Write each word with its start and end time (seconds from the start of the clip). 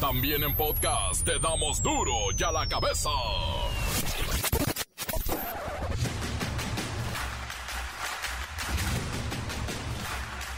También 0.00 0.44
en 0.44 0.54
podcast 0.54 1.24
te 1.24 1.40
damos 1.40 1.82
duro 1.82 2.12
y 2.36 2.42
a 2.44 2.52
la 2.52 2.68
cabeza. 2.68 3.10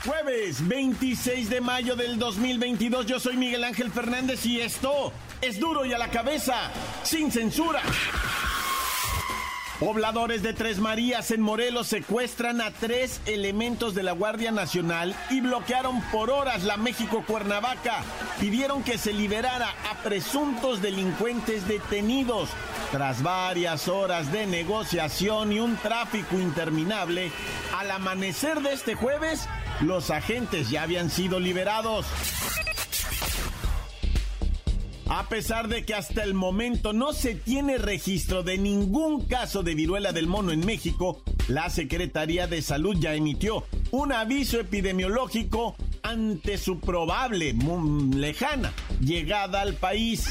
Jueves 0.04 0.68
26 0.68 1.48
de 1.48 1.61
mayo 1.62 1.96
del 1.96 2.18
2022, 2.18 3.06
yo 3.06 3.18
soy 3.18 3.38
Miguel 3.38 3.65
Ángel 3.65 3.90
Fernández 3.90 4.45
y 4.45 4.61
esto 4.61 5.11
es 5.41 5.59
duro 5.59 5.87
y 5.87 5.95
a 5.95 5.99
la 5.99 6.11
cabeza, 6.11 6.71
sin 7.03 7.33
censura. 7.33 7.81
Pobladores 9.81 10.42
de 10.42 10.53
Tres 10.53 10.78
Marías 10.78 11.31
en 11.31 11.40
Morelos 11.40 11.87
secuestran 11.87 12.60
a 12.60 12.71
tres 12.71 13.19
elementos 13.24 13.94
de 13.94 14.03
la 14.03 14.12
Guardia 14.12 14.53
Nacional 14.53 15.17
y 15.30 15.40
bloquearon 15.40 16.02
por 16.12 16.29
horas 16.29 16.65
la 16.65 16.77
México 16.77 17.24
Cuernavaca. 17.27 18.02
Pidieron 18.38 18.83
que 18.83 18.98
se 18.98 19.15
liberara 19.15 19.75
a 19.91 20.03
presuntos 20.03 20.83
delincuentes 20.83 21.66
detenidos. 21.66 22.51
Tras 22.93 23.23
varias 23.23 23.89
horas 23.89 24.30
de 24.30 24.47
negociación 24.47 25.51
y 25.51 25.61
un 25.61 25.77
tráfico 25.79 26.39
interminable, 26.39 27.33
al 27.78 27.91
amanecer 27.91 28.61
de 28.61 28.75
este 28.75 28.95
jueves, 28.95 29.48
los 29.81 30.11
agentes 30.11 30.69
ya 30.69 30.83
habían 30.83 31.09
sido 31.09 31.41
liberados. 31.41 32.05
A 35.12 35.28
pesar 35.28 35.66
de 35.66 35.84
que 35.84 35.92
hasta 35.92 36.23
el 36.23 36.34
momento 36.34 36.92
no 36.92 37.12
se 37.12 37.34
tiene 37.34 37.78
registro 37.78 38.45
de 38.45 38.59
ningún 38.59 39.27
caso 39.27 39.64
de 39.64 39.74
viruela 39.74 40.12
del 40.12 40.28
mono 40.28 40.52
en 40.52 40.64
México, 40.64 41.20
la 41.48 41.69
Secretaría 41.69 42.46
de 42.46 42.62
Salud 42.62 42.95
ya 42.96 43.14
emitió 43.14 43.64
un 43.91 44.12
aviso 44.12 44.60
epidemiológico 44.60 45.74
ante 46.05 46.59
su 46.59 46.78
probable, 46.78 47.56
lejana 48.14 48.73
llegada 49.00 49.62
al 49.62 49.74
país. 49.74 50.30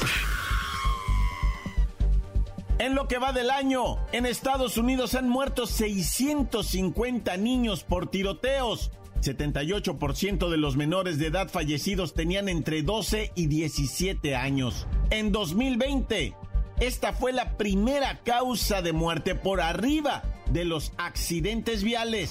En 2.78 2.94
lo 2.94 3.06
que 3.06 3.18
va 3.18 3.34
del 3.34 3.50
año, 3.50 3.98
en 4.12 4.24
Estados 4.24 4.78
Unidos 4.78 5.14
han 5.14 5.28
muerto 5.28 5.66
650 5.66 7.36
niños 7.36 7.84
por 7.84 8.08
tiroteos. 8.08 8.90
78% 9.20 10.48
de 10.48 10.56
los 10.56 10.76
menores 10.76 11.18
de 11.18 11.26
edad 11.26 11.48
fallecidos 11.48 12.14
tenían 12.14 12.48
entre 12.48 12.82
12 12.82 13.32
y 13.34 13.46
17 13.46 14.36
años. 14.36 14.86
En 15.10 15.32
2020, 15.32 16.34
esta 16.80 17.12
fue 17.12 17.32
la 17.32 17.56
primera 17.56 18.20
causa 18.24 18.80
de 18.82 18.92
muerte 18.92 19.34
por 19.34 19.60
arriba 19.60 20.22
de 20.50 20.64
los 20.64 20.92
accidentes 20.96 21.84
viales. 21.84 22.30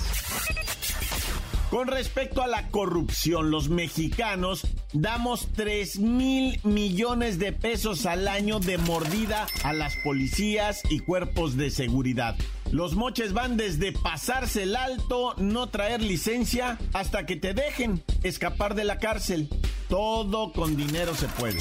Con 1.69 1.87
respecto 1.87 2.41
a 2.41 2.47
la 2.47 2.67
corrupción, 2.69 3.51
los 3.51 3.69
mexicanos 3.69 4.65
damos 4.91 5.49
3 5.55 5.99
mil 5.99 6.59
millones 6.63 7.37
de 7.37 7.53
pesos 7.53 8.07
al 8.07 8.27
año 8.27 8.59
de 8.59 8.79
mordida 8.79 9.45
a 9.63 9.73
las 9.73 9.95
policías 9.97 10.81
y 10.89 10.99
cuerpos 10.99 11.57
de 11.57 11.69
seguridad. 11.69 12.35
Los 12.71 12.95
moches 12.95 13.33
van 13.33 13.57
desde 13.57 13.91
pasarse 13.91 14.63
el 14.63 14.75
alto, 14.75 15.33
no 15.37 15.69
traer 15.69 16.01
licencia, 16.01 16.77
hasta 16.93 17.25
que 17.25 17.35
te 17.35 17.53
dejen 17.53 18.03
escapar 18.21 18.75
de 18.75 18.83
la 18.83 18.99
cárcel. 18.99 19.49
Todo 19.87 20.53
con 20.53 20.77
dinero 20.77 21.15
se 21.15 21.27
puede. 21.27 21.59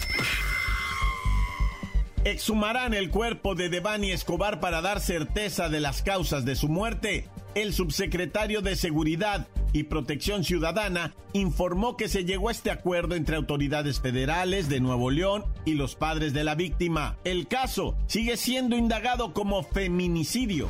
Exhumarán 2.25 2.92
el 2.92 3.09
cuerpo 3.09 3.55
de 3.55 3.70
Devani 3.70 4.11
Escobar 4.11 4.61
para 4.61 4.83
dar 4.83 5.01
certeza 5.01 5.70
de 5.70 5.81
las 5.81 6.03
causas 6.03 6.45
de 6.45 6.56
su 6.56 6.69
muerte. 6.69 7.27
El 7.55 7.73
subsecretario 7.73 8.61
de 8.61 8.77
Seguridad 8.77 9.47
y 9.72 9.84
Protección 9.84 10.44
Ciudadana 10.44 11.14
informó 11.33 11.97
que 11.97 12.08
se 12.08 12.24
llegó 12.24 12.48
a 12.48 12.52
este 12.52 12.70
acuerdo 12.70 13.14
entre 13.14 13.36
autoridades 13.36 14.00
federales 14.00 14.69
de 14.69 14.80
Nuevo 14.80 15.11
León 15.11 15.44
y 15.64 15.74
los 15.74 15.94
padres 15.94 16.33
de 16.33 16.44
la 16.44 16.55
víctima. 16.55 17.16
El 17.24 17.47
caso 17.48 17.96
sigue 18.06 18.36
siendo 18.36 18.77
indagado 18.77 19.33
como 19.33 19.62
feminicidio. 19.62 20.69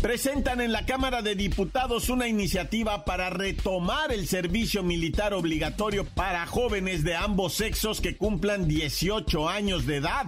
Presentan 0.00 0.62
en 0.62 0.72
la 0.72 0.86
Cámara 0.86 1.20
de 1.20 1.34
Diputados 1.34 2.08
una 2.08 2.26
iniciativa 2.26 3.04
para 3.04 3.28
retomar 3.28 4.12
el 4.12 4.26
servicio 4.26 4.82
militar 4.82 5.34
obligatorio 5.34 6.06
para 6.06 6.46
jóvenes 6.46 7.04
de 7.04 7.16
ambos 7.16 7.52
sexos 7.52 8.00
que 8.00 8.16
cumplan 8.16 8.66
18 8.66 9.48
años 9.48 9.84
de 9.84 9.96
edad 9.96 10.26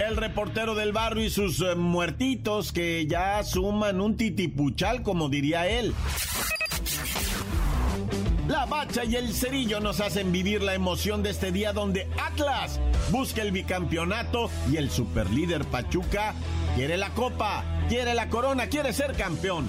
el 0.00 0.16
reportero 0.16 0.74
del 0.74 0.92
barrio 0.92 1.24
y 1.24 1.30
sus 1.30 1.60
eh, 1.60 1.74
muertitos 1.74 2.72
que 2.72 3.06
ya 3.06 3.42
suman 3.44 4.00
un 4.00 4.16
titipuchal, 4.16 5.02
como 5.02 5.28
diría 5.28 5.68
él. 5.68 5.94
La 8.48 8.66
bacha 8.66 9.04
y 9.04 9.14
el 9.14 9.32
cerillo 9.32 9.78
nos 9.78 10.00
hacen 10.00 10.32
vivir 10.32 10.62
la 10.62 10.74
emoción 10.74 11.22
de 11.22 11.30
este 11.30 11.52
día 11.52 11.72
donde 11.72 12.08
Atlas 12.18 12.80
busca 13.10 13.42
el 13.42 13.52
bicampeonato 13.52 14.50
y 14.72 14.76
el 14.76 14.90
superlíder 14.90 15.64
Pachuca 15.66 16.34
quiere 16.74 16.96
la 16.96 17.10
copa, 17.10 17.62
quiere 17.88 18.14
la 18.14 18.28
corona, 18.28 18.68
quiere 18.68 18.92
ser 18.92 19.12
campeón. 19.12 19.68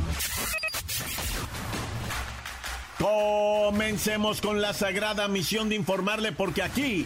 Comencemos 2.98 4.42
con 4.42 4.62
la 4.62 4.74
sagrada 4.74 5.28
misión 5.28 5.70
de 5.70 5.76
informarle 5.76 6.32
porque 6.32 6.64
aquí 6.64 7.06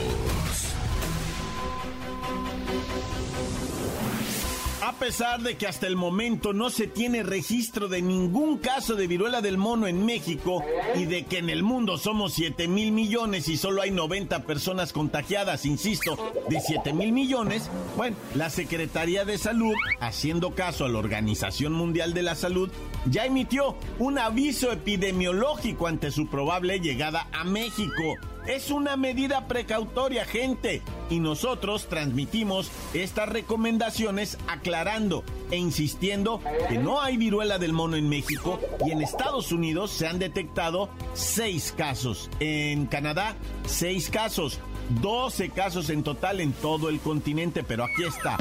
A 4.83 4.93
pesar 4.93 5.41
de 5.41 5.57
que 5.57 5.67
hasta 5.67 5.85
el 5.85 5.95
momento 5.95 6.53
no 6.53 6.71
se 6.71 6.87
tiene 6.87 7.21
registro 7.21 7.87
de 7.87 8.01
ningún 8.01 8.57
caso 8.57 8.95
de 8.95 9.05
viruela 9.05 9.39
del 9.39 9.59
mono 9.59 9.85
en 9.85 10.03
México 10.07 10.63
y 10.95 11.05
de 11.05 11.23
que 11.25 11.37
en 11.37 11.51
el 11.51 11.61
mundo 11.61 11.99
somos 11.99 12.33
7 12.33 12.67
mil 12.67 12.91
millones 12.91 13.47
y 13.47 13.57
solo 13.57 13.83
hay 13.83 13.91
90 13.91 14.43
personas 14.47 14.91
contagiadas, 14.91 15.67
insisto, 15.67 16.17
de 16.49 16.59
7 16.59 16.93
mil 16.93 17.11
millones, 17.11 17.69
bueno, 17.95 18.15
la 18.33 18.49
Secretaría 18.49 19.23
de 19.23 19.37
Salud, 19.37 19.75
haciendo 19.99 20.55
caso 20.55 20.85
a 20.85 20.89
la 20.89 20.97
Organización 20.97 21.73
Mundial 21.73 22.15
de 22.15 22.23
la 22.23 22.33
Salud, 22.33 22.71
ya 23.05 23.25
emitió 23.25 23.75
un 23.99 24.17
aviso 24.17 24.71
epidemiológico 24.71 25.85
ante 25.85 26.09
su 26.09 26.27
probable 26.27 26.79
llegada 26.79 27.27
a 27.31 27.43
México. 27.43 28.15
Es 28.47 28.71
una 28.71 28.97
medida 28.97 29.47
precautoria, 29.47 30.25
gente. 30.25 30.81
Y 31.09 31.19
nosotros 31.19 31.87
transmitimos 31.87 32.71
estas 32.93 33.29
recomendaciones 33.29 34.37
aclarando 34.47 35.23
e 35.51 35.57
insistiendo 35.57 36.41
que 36.69 36.77
no 36.77 37.01
hay 37.01 37.17
viruela 37.17 37.59
del 37.59 37.73
mono 37.73 37.97
en 37.97 38.09
México 38.09 38.59
y 38.85 38.91
en 38.91 39.01
Estados 39.01 39.51
Unidos 39.51 39.91
se 39.91 40.07
han 40.07 40.19
detectado 40.19 40.89
seis 41.13 41.73
casos. 41.75 42.29
En 42.39 42.87
Canadá, 42.87 43.35
seis 43.65 44.09
casos. 44.09 44.59
12 44.99 45.51
casos 45.51 45.89
en 45.89 46.03
total 46.03 46.41
en 46.41 46.51
todo 46.51 46.89
el 46.89 46.99
continente, 46.99 47.63
pero 47.63 47.85
aquí 47.85 48.03
está, 48.03 48.35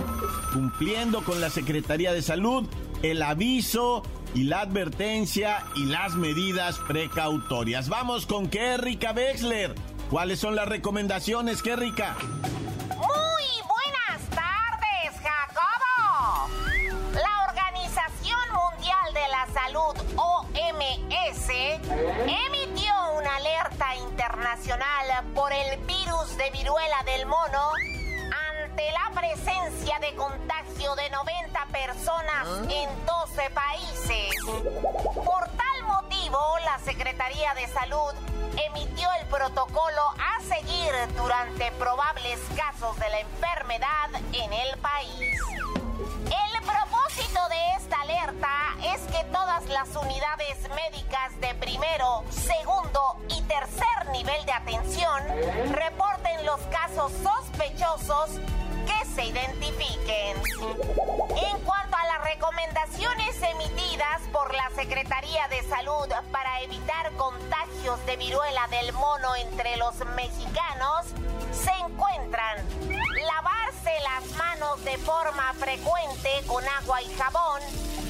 cumpliendo 0.53 1.23
con 1.23 1.41
la 1.41 1.49
Secretaría 1.49 2.13
de 2.13 2.23
Salud, 2.23 2.67
el 3.03 3.23
aviso 3.23 4.03
y 4.35 4.45
la 4.45 4.63
advertencia 4.63 5.65
y 5.77 5.85
las 5.87 6.15
medidas 6.15 6.79
precautorias. 6.89 7.89
Vamos 7.89 8.27
con 8.27 8.49
Kerrika 8.49 9.13
Wexler. 9.13 9.75
¿Cuáles 10.11 10.41
son 10.41 10.57
las 10.57 10.67
recomendaciones, 10.67 11.63
Kerrika? 11.63 12.17
Muy 12.97 13.47
buenas 13.63 14.21
tardes, 14.31 15.15
Jacobo. 15.23 16.51
La 17.15 17.45
Organización 17.49 18.41
Mundial 18.53 19.15
de 19.15 19.29
la 19.29 19.47
Salud, 19.55 19.95
OMS, 20.17 21.49
emitió 22.27 22.93
una 23.17 23.37
alerta 23.37 23.95
internacional 23.95 25.25
por 25.33 25.53
el 25.53 25.79
virus 25.87 26.37
de 26.37 26.51
viruela 26.59 27.05
del 27.07 27.27
mono 27.27 27.71
ante 28.65 28.91
la 28.91 29.13
presencia 29.15 30.01
de 30.01 30.13
contagio 30.17 30.97
de 30.97 31.09
90 31.09 31.67
personas 31.67 32.49
¿Ah? 32.49 32.63
en 32.69 32.89
12 33.07 33.51
países. 33.51 34.35
Por 35.15 35.60
la 36.31 36.79
Secretaría 36.85 37.55
de 37.55 37.67
Salud 37.69 38.13
emitió 38.69 39.09
el 39.21 39.27
protocolo 39.27 40.03
a 40.17 40.41
seguir 40.43 40.93
durante 41.17 41.73
probables 41.73 42.39
casos 42.57 42.97
de 42.99 43.09
la 43.09 43.21
enfermedad 43.21 44.11
en 44.33 44.53
el 44.53 44.79
país. 44.79 45.41
El 46.27 46.63
propósito 46.63 47.41
de 47.49 47.75
esta 47.77 48.01
alerta 48.03 48.49
es 48.85 49.01
que 49.13 49.25
todas 49.33 49.67
las 49.67 49.89
unidades 49.97 50.59
médicas 50.71 51.41
de 51.41 51.53
primero, 51.55 52.23
segundo 52.31 53.17
y 53.29 53.43
tercer 53.43 54.09
nivel 54.13 54.45
de 54.47 54.53
atención 54.53 55.27
reporten 55.73 56.47
los 56.47 56.61
casos 56.69 57.11
sospechosos 57.25 58.39
se 59.15 59.25
identifiquen. 59.25 60.37
En 61.37 61.61
cuanto 61.65 61.97
a 61.97 62.07
las 62.07 62.25
recomendaciones 62.25 63.43
emitidas 63.43 64.21
por 64.33 64.55
la 64.55 64.71
Secretaría 64.75 65.49
de 65.49 65.63
Salud 65.69 66.09
para 66.31 66.61
evitar 66.63 67.11
contagios 67.13 68.05
de 68.07 68.17
viruela 68.17 68.67
del 68.69 68.93
mono 68.93 69.35
entre 69.37 69.77
los 69.77 69.95
mexicanos, 70.17 71.07
se 71.53 71.73
encuentran 71.73 72.59
lavarse 73.27 73.93
las 74.03 74.37
manos 74.37 74.85
de 74.85 74.97
forma 74.99 75.53
frecuente 75.55 76.31
con 76.47 76.67
agua 76.69 77.03
y 77.03 77.15
jabón 77.15 77.63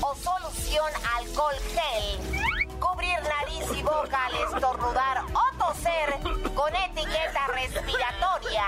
o 0.02 0.14
solución 0.14 0.90
alcohol 1.16 1.54
gel, 1.74 2.78
cubrir 2.78 3.18
nariz 3.22 3.78
y 3.78 3.82
boca 3.82 4.26
al 4.26 4.34
estornudar 4.54 5.24
o 5.32 5.58
toser 5.58 6.18
con 6.54 6.74
etiqueta 6.74 7.46
respiratoria, 7.48 8.64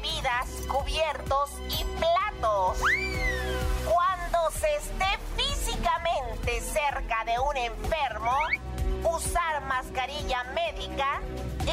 bebidas, 0.00 0.48
cubiertos 0.68 1.50
y 1.68 1.84
platos. 1.98 2.78
Cuando 3.84 4.50
se 4.50 4.76
esté 4.76 5.06
físicamente 5.36 6.60
cerca 6.60 7.24
de 7.24 7.38
un 7.38 7.56
enfermo, 7.56 8.36
usar 9.04 9.62
mascarilla 9.62 10.44
médica, 10.54 11.20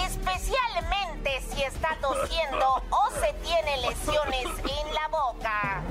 especialmente 0.05 1.41
si 1.49 1.63
está 1.63 1.97
tosiendo 2.01 2.83
o 2.89 3.09
se 3.19 3.33
tiene 3.43 3.77
lesiones 3.77 4.45
en 4.45 4.93
la 4.93 5.07
boca. 5.09 5.81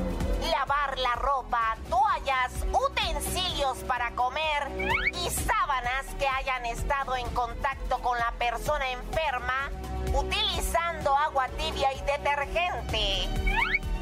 Lavar 0.51 0.99
la 0.99 1.15
ropa, 1.17 1.77
toallas, 1.91 2.53
utensilios 2.73 3.79
para 3.87 4.11
comer 4.13 4.71
y 5.15 5.31
sábanas 5.31 6.07
que 6.19 6.29
hayan 6.29 6.67
estado 6.67 7.17
en 7.17 7.29
contacto 7.31 7.99
con 7.99 8.19
la 8.19 8.33
persona 8.39 8.91
enferma 8.91 9.71
utilizando 10.13 11.17
agua 11.17 11.49
tibia 11.57 11.93
y 11.93 12.01
detergente. 12.01 13.29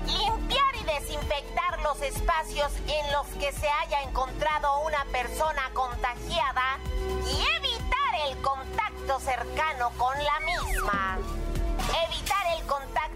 Limpiar 0.07 0.75
y 0.81 0.85
desinfectar 0.85 1.81
los 1.83 2.01
espacios 2.03 2.73
en 2.87 3.13
los 3.13 3.27
que 3.39 3.53
se 3.53 3.69
haya 3.69 4.03
encontrado 4.03 4.81
una 4.81 5.05
persona 5.13 5.71
contagiada 5.73 6.79
y 7.27 7.41
evitar 7.59 8.29
el 8.29 8.37
contacto 8.39 9.21
cercano 9.21 9.91
con 9.97 10.17
la 10.25 10.41
misma. 10.41 11.19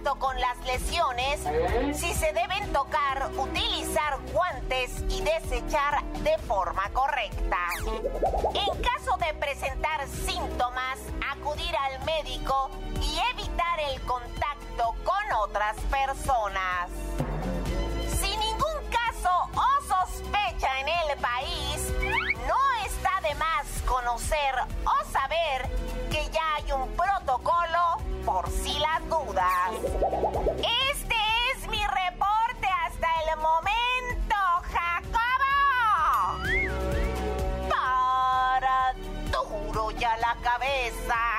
Contacto 0.04 0.18
con 0.18 0.38
las 0.38 0.58
lesiones. 0.66 1.40
Si 1.96 2.12
se 2.12 2.32
deben 2.32 2.72
tocar, 2.72 3.30
utilizar 3.38 4.18
guantes 4.32 5.02
y 5.08 5.22
desechar 5.22 6.04
de 6.22 6.36
forma 6.46 6.90
correcta. 6.92 7.58
En 8.52 8.82
caso 8.82 9.16
de 9.18 9.32
presentar 9.34 10.06
síntomas, 10.08 10.98
acudir 11.32 11.74
al 11.76 12.04
médico 12.04 12.70
y 13.00 13.18
evitar 13.32 13.80
el 13.92 14.00
contacto 14.02 14.94
con 15.04 15.32
otras 15.42 15.76
personas. 15.90 16.90
Si 18.20 18.36
ningún 18.36 18.90
caso 18.90 19.30
o 19.54 20.06
sospecha 20.06 20.80
en 20.80 20.88
el 20.88 21.18
país, 21.18 21.92
no 22.46 22.86
está 22.86 23.20
de 23.26 23.34
más 23.36 23.66
conocer 23.86 24.54
o 24.84 25.10
saber 25.10 25.70
que 26.10 26.28
ya 26.30 26.56
hay 26.56 26.72
un 26.72 26.88
protocolo 26.94 28.03
por 28.24 28.48
si 28.50 28.78
las 28.78 29.08
dudas. 29.08 29.70
Este 30.92 31.16
es 31.52 31.68
mi 31.68 31.82
reporte 31.84 32.68
hasta 32.86 33.08
el 33.22 33.36
momento, 33.40 34.36
Jacobo. 34.72 36.44
Para 37.68 38.94
duro 39.30 39.90
ya 39.92 40.16
la 40.16 40.36
cabeza. 40.42 41.33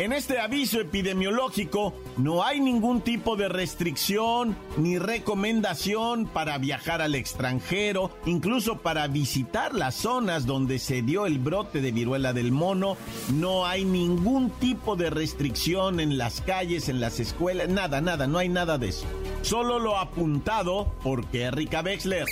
En 0.00 0.14
este 0.14 0.40
aviso 0.40 0.80
epidemiológico 0.80 1.92
no 2.16 2.42
hay 2.42 2.58
ningún 2.58 3.02
tipo 3.02 3.36
de 3.36 3.50
restricción 3.50 4.56
ni 4.78 4.98
recomendación 4.98 6.24
para 6.24 6.56
viajar 6.56 7.02
al 7.02 7.14
extranjero, 7.14 8.10
incluso 8.24 8.78
para 8.78 9.08
visitar 9.08 9.74
las 9.74 9.96
zonas 9.96 10.46
donde 10.46 10.78
se 10.78 11.02
dio 11.02 11.26
el 11.26 11.38
brote 11.38 11.82
de 11.82 11.92
viruela 11.92 12.32
del 12.32 12.50
mono. 12.50 12.96
No 13.34 13.66
hay 13.66 13.84
ningún 13.84 14.48
tipo 14.48 14.96
de 14.96 15.10
restricción 15.10 16.00
en 16.00 16.16
las 16.16 16.40
calles, 16.40 16.88
en 16.88 16.98
las 16.98 17.20
escuelas, 17.20 17.68
nada, 17.68 18.00
nada, 18.00 18.26
no 18.26 18.38
hay 18.38 18.48
nada 18.48 18.78
de 18.78 18.88
eso. 18.88 19.04
Solo 19.42 19.78
lo 19.78 19.98
apuntado 19.98 20.86
por 21.02 21.26
Kerrika 21.26 21.82
Wexler. 21.82 22.24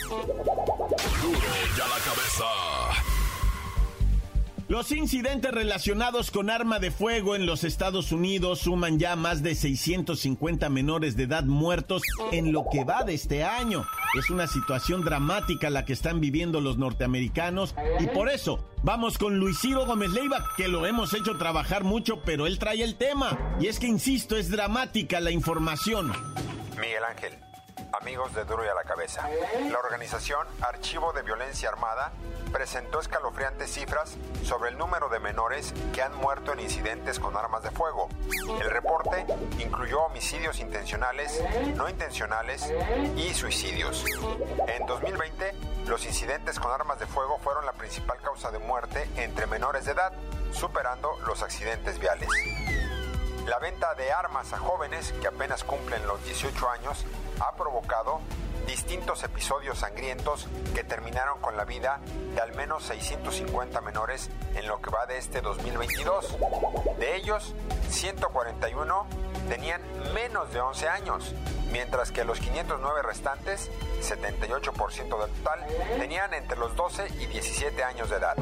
Los 4.69 4.93
incidentes 4.93 5.51
relacionados 5.51 6.31
con 6.31 6.51
arma 6.51 6.79
de 6.79 6.91
fuego 6.91 7.35
en 7.35 7.47
los 7.47 7.65
Estados 7.65 8.13
Unidos 8.13 8.59
suman 8.61 8.99
ya 8.99 9.17
más 9.17 9.43
de 9.43 9.55
650 9.55 10.69
menores 10.69 11.17
de 11.17 11.23
edad 11.23 11.45
muertos 11.45 12.03
en 12.33 12.53
lo 12.53 12.67
que 12.71 12.85
va 12.85 13.03
de 13.03 13.15
este 13.15 13.45
año. 13.45 13.87
Es 14.19 14.29
una 14.29 14.47
situación 14.47 15.03
dramática 15.03 15.71
la 15.71 15.87
que 15.87 15.95
están 15.95 16.21
viviendo 16.21 16.61
los 16.61 16.77
norteamericanos 16.77 17.75
y 17.99 18.09
por 18.09 18.29
eso 18.29 18.63
vamos 18.83 19.17
con 19.17 19.39
Luis 19.39 19.59
Ciro 19.59 19.87
Gómez 19.87 20.11
Leiva, 20.11 20.45
que 20.59 20.69
lo 20.69 20.85
hemos 20.85 21.15
hecho 21.15 21.39
trabajar 21.39 21.85
mucho, 21.85 22.21
pero 22.21 22.47
él 22.47 22.59
trae 22.59 22.83
el 22.83 22.97
tema. 22.97 23.57
Y 23.59 23.69
es 23.69 23.79
que, 23.79 23.87
insisto, 23.87 24.37
es 24.37 24.51
dramática 24.51 25.19
la 25.21 25.31
información. 25.31 26.13
Miguel 26.79 27.05
Ángel, 27.09 27.33
amigos 28.01 28.35
de 28.35 28.45
Duro 28.45 28.65
y 28.65 28.69
a 28.69 28.75
la 28.75 28.85
Cabeza. 28.85 29.29
La 29.71 29.79
organización 29.79 30.47
Archivo 30.61 31.13
de 31.13 31.23
Violencia 31.23 31.69
Armada 31.69 32.13
presentó 32.53 33.01
escalofriantes 33.01 33.73
cifras 33.73 34.17
sobre 34.45 34.71
el 34.71 34.79
número 34.79 35.09
de 35.09 35.19
menores 35.19 35.75
que 35.93 36.03
han 36.03 36.15
muerto 36.17 36.53
en 36.53 36.61
incidentes 36.61 37.19
con 37.19 37.37
armas 37.37 37.63
de 37.63 37.71
fuego. 37.71 38.09
El 38.61 38.71
reporte 38.71 39.27
incluyó 39.59 40.03
homicidios 40.03 40.61
intencionales, 40.61 41.43
no 41.75 41.89
intencionales 41.89 42.73
y 43.17 43.35
suicidios. 43.35 44.05
En 44.69 44.87
2020, 44.87 45.55
los 45.87 46.07
incidentes 46.07 46.61
con 46.61 46.71
armas 46.71 46.99
de 47.01 47.07
fuego 47.07 47.39
fueron 47.39 47.67
la 47.67 47.73
principal 47.73 48.19
causa 48.23 48.51
de 48.51 48.59
muerte 48.59 49.09
entre 49.17 49.47
menores 49.47 49.85
de 49.85 49.93
edad, 49.93 50.13
superando 50.53 51.19
los 51.27 51.43
accidentes 51.43 51.99
viales. 51.99 52.29
La 53.49 53.59
venta 53.59 53.95
de 53.95 54.13
armas 54.13 54.53
a 54.53 54.59
jóvenes 54.59 55.15
que 55.23 55.27
apenas 55.27 55.65
cumplen 55.65 56.07
los 56.07 56.23
18 56.23 56.69
años 56.69 57.07
ha 57.41 57.57
provocado 57.57 58.21
distintos 58.67 59.25
episodios 59.25 59.79
sangrientos 59.79 60.47
que 60.75 60.85
terminaron 60.85 61.41
con 61.41 61.57
la 61.57 61.65
vida 61.65 61.99
de 62.35 62.43
al 62.43 62.55
menos 62.55 62.83
650 62.85 63.81
menores 63.81 64.29
en 64.55 64.69
lo 64.69 64.83
que 64.83 64.91
va 64.91 65.07
de 65.07 65.17
este 65.17 65.41
2022. 65.41 66.37
De 66.99 67.17
ellos, 67.17 67.55
141 67.89 69.07
tenían 69.49 69.81
menos 70.13 70.53
de 70.53 70.61
11 70.61 70.89
años, 70.91 71.35
mientras 71.73 72.13
que 72.13 72.25
los 72.25 72.41
509 72.41 73.01
restantes, 73.01 73.71
78% 74.03 75.23
del 75.23 75.31
total, 75.31 75.67
tenían 75.99 76.35
entre 76.35 76.59
los 76.59 76.77
12 76.77 77.09
y 77.19 77.25
17 77.25 77.83
años 77.83 78.11
de 78.11 78.17
edad. 78.17 78.37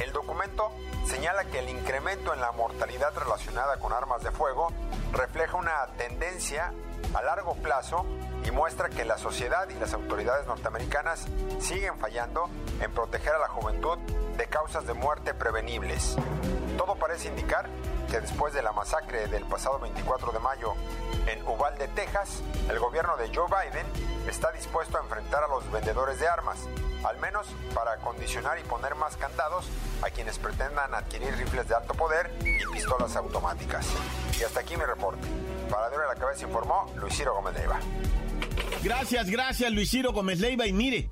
El 0.00 0.10
documento 0.10 0.72
señala 1.04 1.44
que 1.44 1.58
el 1.58 1.68
incremento 1.68 2.32
en 2.32 2.40
la 2.40 2.52
mortalidad 2.52 3.12
relacionada 3.16 3.78
con 3.78 3.92
armas 3.92 4.22
de 4.22 4.30
fuego 4.30 4.68
refleja 5.12 5.56
una 5.56 5.86
tendencia 5.98 6.72
a 7.14 7.22
largo 7.22 7.54
plazo 7.56 8.06
y 8.44 8.50
muestra 8.50 8.88
que 8.88 9.04
la 9.04 9.18
sociedad 9.18 9.68
y 9.68 9.74
las 9.74 9.92
autoridades 9.92 10.46
norteamericanas 10.46 11.26
siguen 11.60 11.98
fallando 11.98 12.48
en 12.80 12.90
proteger 12.92 13.34
a 13.34 13.38
la 13.38 13.48
juventud 13.48 13.98
de 14.36 14.46
causas 14.46 14.86
de 14.86 14.94
muerte 14.94 15.34
prevenibles. 15.34 16.16
Todo 16.76 16.96
parece 16.96 17.28
indicar 17.28 17.68
que 18.12 18.20
después 18.20 18.52
de 18.52 18.60
la 18.60 18.72
masacre 18.72 19.26
del 19.28 19.42
pasado 19.46 19.78
24 19.78 20.32
de 20.32 20.38
mayo 20.38 20.74
en 21.26 21.42
Uvalde, 21.48 21.88
Texas, 21.88 22.42
el 22.68 22.78
gobierno 22.78 23.16
de 23.16 23.34
Joe 23.34 23.46
Biden 23.46 23.86
está 24.28 24.52
dispuesto 24.52 24.98
a 24.98 25.00
enfrentar 25.00 25.42
a 25.44 25.48
los 25.48 25.72
vendedores 25.72 26.20
de 26.20 26.28
armas, 26.28 26.58
al 27.04 27.16
menos 27.20 27.46
para 27.74 27.96
condicionar 27.96 28.58
y 28.58 28.64
poner 28.64 28.96
más 28.96 29.16
candados 29.16 29.64
a 30.02 30.10
quienes 30.10 30.38
pretendan 30.38 30.94
adquirir 30.94 31.34
rifles 31.38 31.66
de 31.68 31.74
alto 31.74 31.94
poder 31.94 32.30
y 32.44 32.70
pistolas 32.70 33.16
automáticas. 33.16 33.86
Y 34.38 34.42
hasta 34.42 34.60
aquí 34.60 34.76
mi 34.76 34.84
reporte. 34.84 35.26
Para 35.70 35.88
Dura 35.88 36.06
la 36.06 36.14
Cabeza 36.14 36.44
informó 36.44 36.92
Luis 36.96 37.16
Ciro 37.16 37.34
Gómez 37.34 37.54
Leiva. 37.54 37.80
Gracias, 38.82 39.30
gracias 39.30 39.72
Luis 39.72 39.90
Ciro 39.90 40.12
Gómez 40.12 40.38
Leiva 40.38 40.66
y 40.66 40.74
mire. 40.74 41.08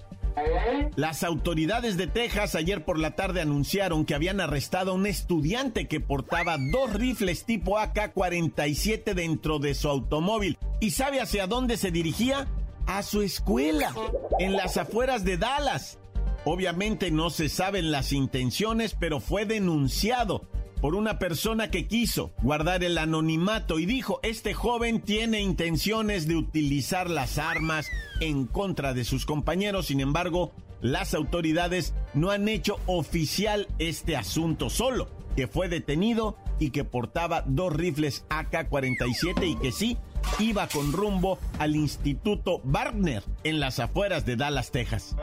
Las 0.96 1.22
autoridades 1.22 1.96
de 1.96 2.06
Texas 2.06 2.54
ayer 2.54 2.84
por 2.84 2.98
la 2.98 3.16
tarde 3.16 3.40
anunciaron 3.40 4.04
que 4.04 4.14
habían 4.14 4.40
arrestado 4.40 4.92
a 4.92 4.94
un 4.94 5.06
estudiante 5.06 5.88
que 5.88 6.00
portaba 6.00 6.56
dos 6.58 6.92
rifles 6.92 7.44
tipo 7.44 7.78
AK-47 7.78 9.14
dentro 9.14 9.58
de 9.58 9.74
su 9.74 9.88
automóvil. 9.88 10.58
¿Y 10.80 10.90
sabe 10.90 11.20
hacia 11.20 11.46
dónde 11.46 11.76
se 11.76 11.90
dirigía? 11.90 12.48
A 12.86 13.02
su 13.02 13.22
escuela, 13.22 13.94
en 14.38 14.54
las 14.54 14.76
afueras 14.76 15.24
de 15.24 15.36
Dallas. 15.36 15.98
Obviamente 16.44 17.10
no 17.10 17.30
se 17.30 17.48
saben 17.48 17.90
las 17.90 18.12
intenciones, 18.12 18.96
pero 18.98 19.20
fue 19.20 19.44
denunciado 19.44 20.46
por 20.80 20.94
una 20.94 21.18
persona 21.18 21.70
que 21.70 21.86
quiso 21.86 22.32
guardar 22.42 22.82
el 22.84 22.98
anonimato 22.98 23.78
y 23.78 23.86
dijo, 23.86 24.20
este 24.22 24.54
joven 24.54 25.00
tiene 25.00 25.40
intenciones 25.40 26.26
de 26.26 26.36
utilizar 26.36 27.10
las 27.10 27.38
armas 27.38 27.86
en 28.20 28.46
contra 28.46 28.94
de 28.94 29.04
sus 29.04 29.26
compañeros, 29.26 29.86
sin 29.86 30.00
embargo, 30.00 30.52
las 30.80 31.14
autoridades 31.14 31.94
no 32.14 32.30
han 32.30 32.48
hecho 32.48 32.78
oficial 32.86 33.68
este 33.78 34.16
asunto 34.16 34.70
solo, 34.70 35.08
que 35.36 35.46
fue 35.46 35.68
detenido 35.68 36.36
y 36.58 36.70
que 36.70 36.84
portaba 36.84 37.44
dos 37.46 37.72
rifles 37.72 38.24
AK-47 38.30 39.46
y 39.46 39.56
que 39.56 39.72
sí 39.72 39.98
iba 40.38 40.66
con 40.68 40.92
rumbo 40.92 41.38
al 41.58 41.76
Instituto 41.76 42.60
Wagner 42.64 43.22
en 43.44 43.60
las 43.60 43.78
afueras 43.78 44.24
de 44.24 44.36
Dallas, 44.36 44.70
Texas. 44.70 45.16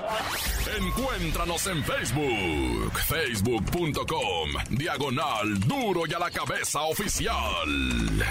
Encuéntranos 0.80 1.66
en 1.68 1.84
Facebook, 1.84 3.00
facebook.com, 3.08 4.50
diagonal 4.70 5.60
duro 5.62 6.01
y 6.08 6.13
a 6.13 6.20
la 6.20 6.30
cabeza 6.30 6.82
oficial. 6.82 8.25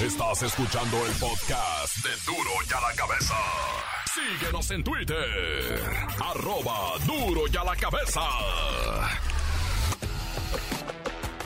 Estás 0.00 0.42
escuchando 0.42 1.06
el 1.06 1.12
podcast 1.12 1.96
de 1.98 2.10
duro 2.24 2.50
y 2.68 2.72
a 2.72 2.80
la 2.80 2.94
cabeza. 2.96 3.34
Síguenos 4.14 4.70
en 4.70 4.82
Twitter, 4.82 5.80
arroba 6.24 6.98
duro 7.06 7.42
y 7.52 7.56
a 7.56 7.64
la 7.64 7.76
cabeza. 7.76 8.20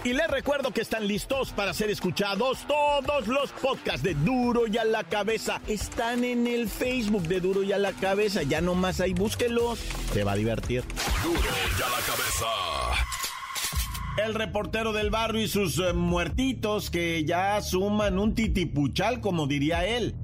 Y 0.05 0.13
les 0.13 0.29
recuerdo 0.29 0.71
que 0.71 0.83
están 0.83 1.09
listos 1.09 1.51
para 1.53 1.73
ser 1.73 1.89
escuchados 1.89 2.59
todos 2.69 3.27
los 3.27 3.51
podcasts 3.53 4.03
de 4.03 4.15
Duro 4.15 4.67
y 4.67 4.77
a 4.77 4.85
la 4.85 5.03
Cabeza. 5.03 5.63
Están 5.67 6.25
en 6.25 6.47
el 6.47 6.69
Facebook 6.69 7.23
de 7.23 7.41
Duro 7.41 7.63
y 7.63 7.73
a 7.73 7.79
la 7.79 7.93
Cabeza. 7.93 8.43
Ya 8.43 8.61
nomás 8.61 9.01
ahí 9.01 9.15
búsquelos. 9.15 9.79
Se 10.13 10.23
va 10.23 10.33
a 10.33 10.37
divertir. 10.37 10.85
Duro 11.23 11.41
y 11.41 11.83
a 11.83 11.89
la 11.89 12.05
cabeza. 12.05 12.47
El 14.19 14.35
reportero 14.35 14.93
del 14.93 15.09
barrio 15.09 15.41
y 15.41 15.49
sus 15.49 15.79
eh, 15.79 15.95
muertitos 15.95 16.91
que 16.91 17.25
ya 17.25 17.61
suman 17.63 18.19
un 18.19 18.35
titipuchal, 18.35 19.21
como 19.23 19.47
diría 19.47 19.87
él. 19.87 20.15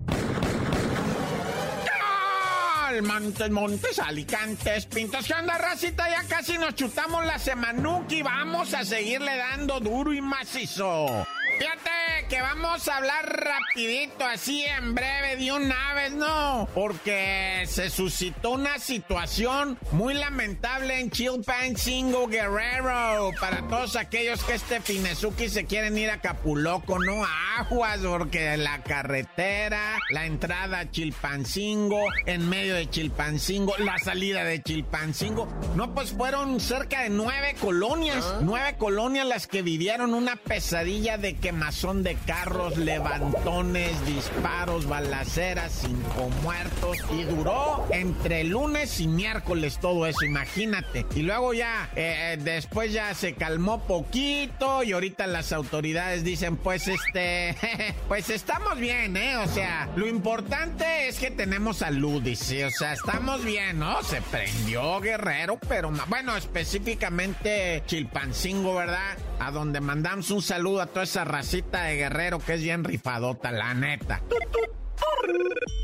Montes, 3.00 3.50
Montes, 3.50 3.98
Alicantes, 4.00 4.86
Pintos. 4.86 5.26
¿Qué 5.26 5.34
onda, 5.34 5.56
racita? 5.56 6.08
Ya 6.10 6.26
casi 6.28 6.58
nos 6.58 6.74
chutamos 6.74 7.24
la 7.24 7.38
semanuki. 7.38 8.22
Vamos 8.22 8.74
a 8.74 8.84
seguirle 8.84 9.36
dando 9.36 9.78
duro 9.78 10.12
y 10.12 10.20
macizo. 10.20 11.24
Fíjate 11.60 11.90
que 12.30 12.40
vamos 12.40 12.88
a 12.88 12.96
hablar 12.96 13.26
rapidito, 13.26 14.24
así 14.24 14.64
en 14.64 14.94
breve, 14.94 15.36
de 15.36 15.52
una 15.52 15.92
vez, 15.92 16.12
¿no? 16.12 16.66
Porque 16.74 17.64
se 17.66 17.90
suscitó 17.90 18.52
una 18.52 18.78
situación 18.78 19.76
muy 19.92 20.14
lamentable 20.14 20.98
en 21.00 21.10
Chilpancingo, 21.10 22.28
Guerrero. 22.28 23.32
Para 23.38 23.68
todos 23.68 23.96
aquellos 23.96 24.42
que 24.42 24.54
este 24.54 24.80
Finezuki 24.80 25.50
se 25.50 25.66
quieren 25.66 25.98
ir 25.98 26.08
a 26.08 26.22
Capuloco, 26.22 26.98
¿no? 26.98 27.26
Aguas, 27.58 27.98
porque 27.98 28.56
la 28.56 28.82
carretera, 28.82 29.98
la 30.08 30.24
entrada 30.24 30.78
a 30.78 30.90
Chilpancingo, 30.90 32.06
en 32.24 32.48
medio 32.48 32.74
de 32.74 32.88
Chilpancingo, 32.88 33.76
la 33.76 33.98
salida 33.98 34.44
de 34.44 34.62
Chilpancingo. 34.62 35.46
No, 35.74 35.92
pues 35.94 36.12
fueron 36.12 36.58
cerca 36.58 37.02
de 37.02 37.10
nueve 37.10 37.54
colonias. 37.60 38.24
Nueve 38.40 38.76
colonias 38.78 39.26
las 39.26 39.46
que 39.46 39.60
vivieron 39.60 40.14
una 40.14 40.36
pesadilla 40.36 41.18
de 41.18 41.36
que 41.36 41.49
quemazón 41.50 42.04
de 42.04 42.14
carros, 42.14 42.76
levantones, 42.76 44.06
disparos, 44.06 44.86
balaceras, 44.86 45.82
cinco 45.84 46.30
muertos. 46.44 46.96
Y 47.12 47.24
duró 47.24 47.88
entre 47.90 48.44
lunes 48.44 49.00
y 49.00 49.08
miércoles 49.08 49.80
todo 49.80 50.06
eso, 50.06 50.24
imagínate. 50.24 51.06
Y 51.16 51.22
luego 51.22 51.52
ya, 51.52 51.90
eh, 51.96 52.38
después 52.40 52.92
ya 52.92 53.12
se 53.14 53.34
calmó 53.34 53.80
poquito 53.80 54.84
y 54.84 54.92
ahorita 54.92 55.26
las 55.26 55.52
autoridades 55.52 56.22
dicen, 56.22 56.56
pues 56.56 56.86
este, 56.86 57.56
pues 58.08 58.30
estamos 58.30 58.78
bien, 58.78 59.16
¿eh? 59.16 59.36
O 59.38 59.48
sea, 59.48 59.88
lo 59.96 60.06
importante 60.06 61.08
es 61.08 61.18
que 61.18 61.32
tenemos 61.32 61.78
salud, 61.78 62.22
dice. 62.22 62.66
O 62.66 62.70
sea, 62.70 62.92
estamos 62.92 63.44
bien, 63.44 63.80
¿no? 63.80 64.00
Se 64.04 64.22
prendió 64.22 65.00
Guerrero, 65.00 65.58
pero 65.68 65.90
bueno, 66.06 66.36
específicamente 66.36 67.82
Chilpancingo, 67.86 68.76
¿verdad? 68.76 69.16
A 69.40 69.50
donde 69.50 69.80
mandamos 69.80 70.30
un 70.30 70.42
saludo 70.42 70.82
a 70.82 70.86
toda 70.86 71.04
esa 71.04 71.24
racita 71.24 71.84
de 71.84 71.96
guerrero 71.96 72.38
que 72.38 72.54
es 72.54 72.62
bien 72.62 72.84
rifadota, 72.84 73.50
la 73.50 73.72
neta. 73.72 74.20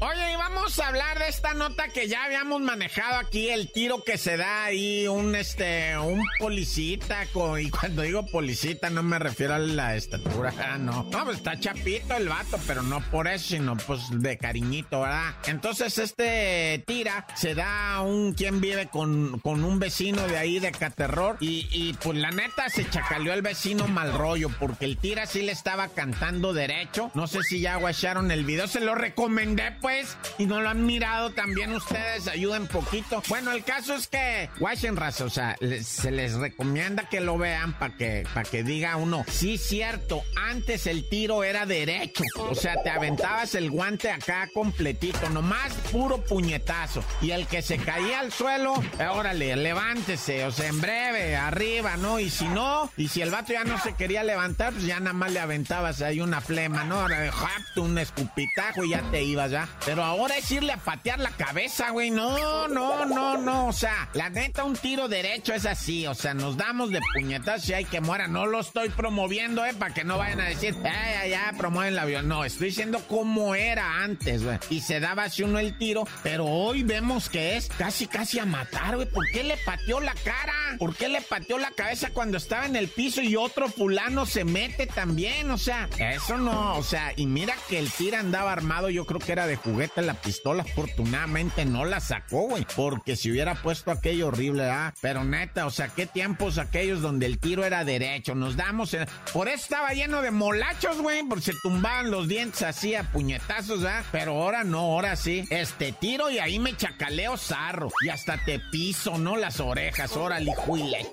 Oye, 0.00 0.32
y 0.32 0.36
vamos 0.36 0.78
a 0.78 0.88
hablar 0.88 1.18
de 1.18 1.28
esta 1.28 1.54
nota 1.54 1.88
que 1.88 2.06
ya 2.06 2.24
habíamos 2.24 2.60
manejado 2.60 3.16
aquí, 3.16 3.48
el 3.48 3.72
tiro 3.72 4.04
que 4.04 4.18
se 4.18 4.36
da 4.36 4.64
ahí 4.64 5.08
un 5.08 5.34
este 5.34 5.96
un 5.96 6.22
policita 6.38 7.24
y 7.58 7.70
cuando 7.70 8.02
digo 8.02 8.26
policita 8.26 8.90
no 8.90 9.02
me 9.02 9.18
refiero 9.18 9.54
a 9.54 9.58
la 9.58 9.96
estatura, 9.96 10.52
no. 10.78 11.04
No, 11.04 11.24
pues 11.24 11.38
está 11.38 11.58
chapito 11.58 12.14
el 12.16 12.28
vato, 12.28 12.58
pero 12.66 12.82
no 12.82 13.00
por 13.10 13.26
eso, 13.26 13.48
sino 13.48 13.76
pues 13.76 14.02
de 14.10 14.36
cariñito, 14.36 15.00
¿verdad? 15.00 15.34
Entonces 15.46 15.96
este 15.98 16.84
tira 16.86 17.26
se 17.34 17.54
da 17.54 18.00
un 18.02 18.34
quien 18.34 18.60
vive 18.60 18.88
con, 18.88 19.38
con 19.40 19.64
un 19.64 19.78
vecino 19.78 20.26
de 20.28 20.36
ahí 20.36 20.58
de 20.58 20.72
Caterror 20.72 21.38
y, 21.40 21.68
y 21.70 21.94
pues 21.94 22.18
la 22.18 22.30
neta 22.30 22.68
se 22.68 22.88
chacaleó 22.88 23.32
el 23.32 23.42
vecino 23.42 23.88
mal 23.88 24.12
rollo 24.12 24.50
porque 24.60 24.84
el 24.84 24.98
tira 24.98 25.26
sí 25.26 25.42
le 25.42 25.52
estaba 25.52 25.88
cantando 25.88 26.52
derecho. 26.52 27.10
No 27.14 27.26
sé 27.26 27.42
si 27.42 27.60
ya 27.60 27.76
guacharon 27.76 28.30
el 28.30 28.44
video, 28.44 28.66
se 28.68 28.80
lo 28.80 28.94
recomendé 29.06 29.72
pues 29.80 30.16
y 30.36 30.46
no 30.46 30.60
lo 30.60 30.68
han 30.68 30.84
mirado 30.84 31.30
también 31.30 31.72
ustedes, 31.72 32.26
ayuden 32.26 32.66
poquito. 32.66 33.22
Bueno, 33.28 33.52
el 33.52 33.62
caso 33.62 33.94
es 33.94 34.08
que 34.08 34.50
guachen 34.58 34.96
raza, 34.96 35.24
o 35.24 35.30
sea, 35.30 35.56
se 35.82 36.10
les 36.10 36.34
recomienda 36.34 37.08
que 37.08 37.20
lo 37.20 37.38
vean 37.38 37.78
para 37.78 37.96
que, 37.96 38.26
para 38.34 38.48
que 38.48 38.64
diga 38.64 38.96
uno, 38.96 39.24
sí 39.30 39.58
cierto, 39.58 40.22
antes 40.36 40.86
el 40.86 41.08
tiro 41.08 41.44
era 41.44 41.66
derecho, 41.66 42.24
o 42.38 42.54
sea, 42.54 42.82
te 42.82 42.90
aventabas 42.90 43.54
el 43.54 43.70
guante 43.70 44.10
acá 44.10 44.48
completito, 44.52 45.28
nomás 45.30 45.72
puro 45.92 46.24
puñetazo 46.24 47.04
y 47.22 47.30
el 47.30 47.46
que 47.46 47.62
se 47.62 47.78
caía 47.78 48.20
al 48.20 48.32
suelo, 48.32 48.74
órale, 48.98 49.54
levántese, 49.54 50.44
o 50.46 50.50
sea, 50.50 50.68
en 50.68 50.80
breve, 50.80 51.36
arriba, 51.36 51.96
¿no? 51.96 52.18
Y 52.18 52.30
si 52.30 52.48
no, 52.48 52.90
y 52.96 53.08
si 53.08 53.22
el 53.22 53.30
vato 53.30 53.52
ya 53.52 53.64
no 53.64 53.80
se 53.80 53.94
quería 53.94 54.24
levantar, 54.24 54.72
pues 54.72 54.84
ya 54.84 54.98
nada 54.98 55.12
más 55.12 55.32
le 55.32 55.38
aventabas 55.38 56.02
ahí 56.02 56.20
una 56.20 56.40
flema, 56.40 56.84
¿no? 56.84 57.00
Ahora 57.00 57.30
un 57.76 57.98
escupitajo 57.98 58.84
y 58.84 58.90
ya 58.90 58.95
te 59.10 59.22
ibas, 59.22 59.50
¿ya? 59.50 59.68
Pero 59.84 60.02
ahora 60.02 60.36
es 60.36 60.50
irle 60.50 60.72
a 60.72 60.76
patear 60.76 61.18
la 61.18 61.30
cabeza, 61.30 61.90
güey. 61.90 62.10
No, 62.10 62.68
no, 62.68 63.04
no, 63.04 63.36
no. 63.36 63.68
O 63.68 63.72
sea, 63.72 64.08
la 64.14 64.30
neta, 64.30 64.64
un 64.64 64.76
tiro 64.76 65.08
derecho 65.08 65.54
es 65.54 65.66
así. 65.66 66.06
O 66.06 66.14
sea, 66.14 66.34
nos 66.34 66.56
damos 66.56 66.90
de 66.90 67.00
puñetas 67.14 67.62
si 67.62 67.72
hay 67.72 67.84
que 67.84 68.00
muera. 68.00 68.28
No 68.28 68.46
lo 68.46 68.60
estoy 68.60 68.88
promoviendo, 68.88 69.64
¿eh? 69.64 69.74
Para 69.74 69.94
que 69.94 70.04
no 70.04 70.18
vayan 70.18 70.40
a 70.40 70.48
decir, 70.48 70.74
ay, 70.84 71.30
ya, 71.30 71.50
ya, 71.50 71.58
promueven 71.58 71.94
la 71.94 72.02
avión. 72.02 72.28
No, 72.28 72.44
estoy 72.44 72.68
diciendo 72.68 73.02
cómo 73.08 73.54
era 73.54 74.02
antes, 74.02 74.44
güey. 74.44 74.58
Y 74.70 74.80
se 74.80 75.00
daba 75.00 75.24
así 75.24 75.42
uno 75.42 75.58
el 75.58 75.76
tiro. 75.78 76.06
Pero 76.22 76.46
hoy 76.46 76.82
vemos 76.82 77.28
que 77.28 77.56
es 77.56 77.68
casi, 77.68 78.06
casi 78.06 78.38
a 78.38 78.46
matar, 78.46 78.96
güey. 78.96 79.08
¿Por 79.08 79.28
qué 79.30 79.44
le 79.44 79.56
pateó 79.58 80.00
la 80.00 80.14
cara? 80.14 80.54
¿Por 80.78 80.94
qué 80.94 81.08
le 81.08 81.20
pateó 81.20 81.58
la 81.58 81.70
cabeza 81.70 82.10
cuando 82.12 82.36
estaba 82.36 82.66
en 82.66 82.76
el 82.76 82.88
piso 82.88 83.22
y 83.22 83.36
otro 83.36 83.68
fulano 83.68 84.26
se 84.26 84.44
mete 84.44 84.86
también? 84.86 85.50
O 85.50 85.58
sea, 85.58 85.88
eso 85.98 86.36
no. 86.36 86.76
O 86.76 86.82
sea, 86.82 87.12
y 87.16 87.26
mira 87.26 87.54
que 87.68 87.78
el 87.78 87.90
tiro 87.90 88.18
andaba 88.18 88.52
armado, 88.52 88.85
yo 88.90 89.04
creo 89.06 89.20
que 89.20 89.32
era 89.32 89.46
de 89.46 89.56
juguete 89.56 90.02
la 90.02 90.14
pistola. 90.14 90.62
Afortunadamente 90.62 91.64
no 91.64 91.84
la 91.84 92.00
sacó, 92.00 92.48
güey. 92.48 92.66
Porque 92.76 93.16
si 93.16 93.30
hubiera 93.30 93.54
puesto 93.54 93.90
aquello 93.90 94.28
horrible, 94.28 94.64
¿ah? 94.64 94.94
Pero 95.00 95.24
neta, 95.24 95.66
o 95.66 95.70
sea, 95.70 95.88
qué 95.88 96.06
tiempos 96.06 96.58
aquellos 96.58 97.02
donde 97.02 97.26
el 97.26 97.38
tiro 97.38 97.64
era 97.64 97.84
derecho. 97.84 98.34
Nos 98.34 98.56
damos. 98.56 98.96
Por 99.32 99.48
eso 99.48 99.62
estaba 99.62 99.92
lleno 99.92 100.22
de 100.22 100.30
molachos, 100.30 101.00
güey. 101.00 101.22
Porque 101.28 101.44
se 101.44 101.54
tumbaban 101.62 102.10
los 102.10 102.28
dientes 102.28 102.62
así 102.62 102.94
a 102.94 103.04
puñetazos, 103.04 103.84
¿ah? 103.84 104.04
Pero 104.12 104.32
ahora 104.32 104.64
no, 104.64 104.80
ahora 104.80 105.16
sí. 105.16 105.44
Este 105.50 105.92
tiro 105.92 106.30
y 106.30 106.38
ahí 106.38 106.58
me 106.58 106.76
chacaleo 106.76 107.36
zarro. 107.36 107.90
Y 108.04 108.08
hasta 108.08 108.42
te 108.44 108.60
piso, 108.70 109.18
¿no? 109.18 109.36
Las 109.36 109.60
orejas. 109.60 110.16
Órale, 110.16 110.54
juile. 110.54 111.06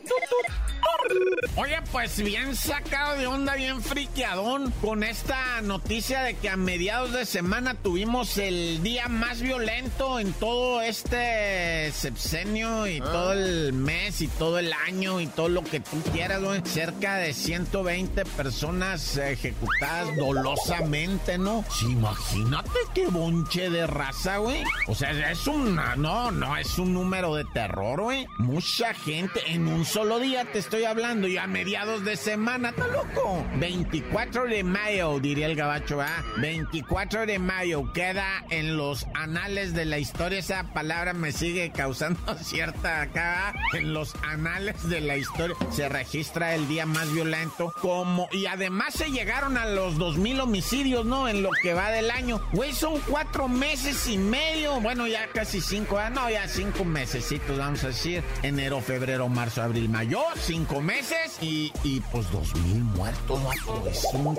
Oye, 1.56 1.80
pues 1.92 2.18
bien 2.18 2.56
sacado 2.56 3.16
de 3.18 3.28
onda, 3.28 3.54
bien 3.56 3.82
friqueadón 3.82 4.72
con 4.82 5.04
esta 5.04 5.62
noticia 5.62 6.22
de 6.22 6.36
que 6.36 6.50
a 6.50 6.58
mediados 6.58 7.14
de 7.14 7.26
semana 7.26 7.76
tuvimos 7.76 8.40
el 8.40 8.82
día 8.82 9.08
más 9.08 9.40
violento 9.40 10.20
en 10.20 10.34
todo 10.34 10.82
este 10.82 11.92
sexenio 11.92 12.88
y 12.88 13.00
todo 13.00 13.34
el 13.34 13.74
mes 13.74 14.22
y 14.22 14.28
todo 14.28 14.58
el 14.58 14.74
año 14.74 15.22
y 15.22 15.28
todo 15.28 15.48
lo 15.48 15.64
que 15.64 15.80
tú 15.80 16.02
quieras, 16.12 16.42
güey. 16.42 16.62
Cerca 16.66 17.18
de 17.18 17.34
120 17.34 18.26
personas 18.26 19.18
ejecutadas 19.18 20.16
dolosamente, 20.18 21.38
¿no? 21.38 21.64
Sí, 21.70 21.86
imagínate 21.86 22.80
qué 22.96 23.08
bonche 23.08 23.70
de 23.70 23.86
raza, 23.86 24.38
güey. 24.38 24.64
O 24.88 24.96
sea, 24.96 25.12
es 25.32 25.46
una, 25.46 25.96
no, 25.96 26.32
no, 26.32 26.58
es 26.58 26.80
un 26.80 26.94
número 26.94 27.36
de 27.36 27.46
terror, 27.54 28.02
güey. 28.02 28.26
Mucha 28.40 28.96
gente 28.96 29.40
en 29.48 29.68
un 29.68 29.86
solo 29.86 30.20
día, 30.20 30.46
te 30.46 30.58
estoy 30.58 30.86
hablando 30.86 30.93
hablando 30.94 31.28
y 31.28 31.38
a 31.38 31.48
mediados 31.48 32.06
de 32.06 32.16
semana, 32.16 32.70
está 32.70 32.88
loco. 32.88 33.44
24 33.56 34.44
de 34.44 34.64
mayo, 34.64 35.20
diría 35.20 35.48
el 35.48 35.56
gabacho, 35.56 36.00
¿ah? 36.00 36.24
24 36.38 37.26
de 37.26 37.40
mayo 37.40 37.92
queda 37.94 38.46
en 38.52 38.78
los 38.78 39.08
anales 39.16 39.74
de 39.74 39.86
la 39.86 39.98
historia. 39.98 40.38
Esa 40.38 40.72
palabra 40.72 41.14
me 41.14 41.32
sigue 41.32 41.72
causando 41.72 42.20
cierta 42.44 43.02
acá. 43.02 43.56
En 43.74 43.92
los 43.92 44.14
anales 44.22 44.88
de 44.88 45.02
la 45.02 45.18
historia 45.18 45.56
se 45.72 45.90
registra 45.90 46.54
el 46.54 46.68
día 46.68 46.86
más 46.86 47.12
violento. 47.12 47.74
Como, 47.82 48.30
y 48.32 48.46
además 48.46 48.94
se 48.94 49.10
llegaron 49.10 49.58
a 49.58 49.66
los 49.66 49.98
2000 49.98 50.42
homicidios, 50.42 51.08
¿no? 51.08 51.28
En 51.28 51.42
lo 51.42 51.50
que 51.64 51.74
va 51.74 51.90
del 51.90 52.12
año. 52.12 52.40
Güey, 52.52 52.72
son 52.72 53.00
cuatro 53.10 53.48
meses 53.48 54.08
y 54.08 54.20
medio. 54.20 54.80
Bueno, 54.80 55.08
ya 55.08 55.26
casi 55.34 55.60
cinco, 55.60 55.98
ah, 55.98 56.12
no, 56.12 56.30
ya 56.30 56.48
cinco 56.48 56.86
mesecitos, 56.86 57.58
vamos 57.58 57.84
a 57.84 57.88
decir. 57.88 58.24
Enero, 58.44 58.80
febrero, 58.80 59.28
marzo, 59.28 59.64
abril, 59.64 59.90
mayo. 59.90 60.22
Cinco 60.36 60.83
meses 60.84 61.38
y, 61.42 61.72
y 61.84 62.02
pues 62.12 62.32
dos 62.32 62.54
mil 62.56 62.84
muertos, 62.84 63.42
¿no? 63.42 63.88
Es 63.88 64.06
un 64.14 64.38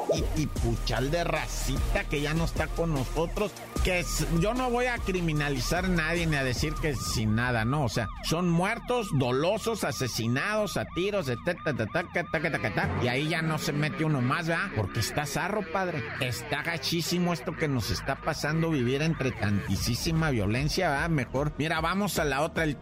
de 1.10 1.24
racita 1.24 2.04
que 2.04 2.20
ya 2.20 2.34
no 2.34 2.44
está 2.44 2.66
con 2.68 2.92
nosotros. 2.92 3.52
Que 3.82 4.04
yo 4.40 4.54
no 4.54 4.70
voy 4.70 4.86
a 4.86 4.96
criminalizar 4.98 5.84
a 5.84 5.88
nadie 5.88 6.26
ni 6.26 6.36
a 6.36 6.44
decir 6.44 6.74
que 6.74 6.94
sin 6.94 7.34
nada, 7.34 7.64
¿no? 7.64 7.84
O 7.84 7.88
sea, 7.88 8.08
son 8.24 8.48
muertos, 8.48 9.08
dolosos, 9.12 9.84
asesinados 9.84 10.76
a 10.76 10.86
tiros, 10.94 11.28
y 13.02 13.08
ahí 13.08 13.28
ya 13.28 13.42
no 13.42 13.58
se 13.58 13.72
mete 13.72 14.04
uno 14.04 14.22
más, 14.22 14.46
¿verdad? 14.46 14.70
Porque 14.74 15.00
está 15.00 15.26
zarro, 15.26 15.70
padre. 15.70 16.02
Está 16.20 16.62
gachísimo 16.62 17.32
esto 17.32 17.54
que 17.56 17.68
nos 17.68 17.90
está 17.90 18.16
pasando 18.16 18.70
vivir 18.70 19.02
entre 19.02 19.32
tantísima 19.32 20.30
violencia, 20.30 20.90
¿verdad? 20.90 21.10
Mejor, 21.10 21.52
mira, 21.58 21.80
vamos 21.80 22.18
a 22.18 22.24
la 22.24 22.42
otra, 22.42 22.64
el 22.64 22.78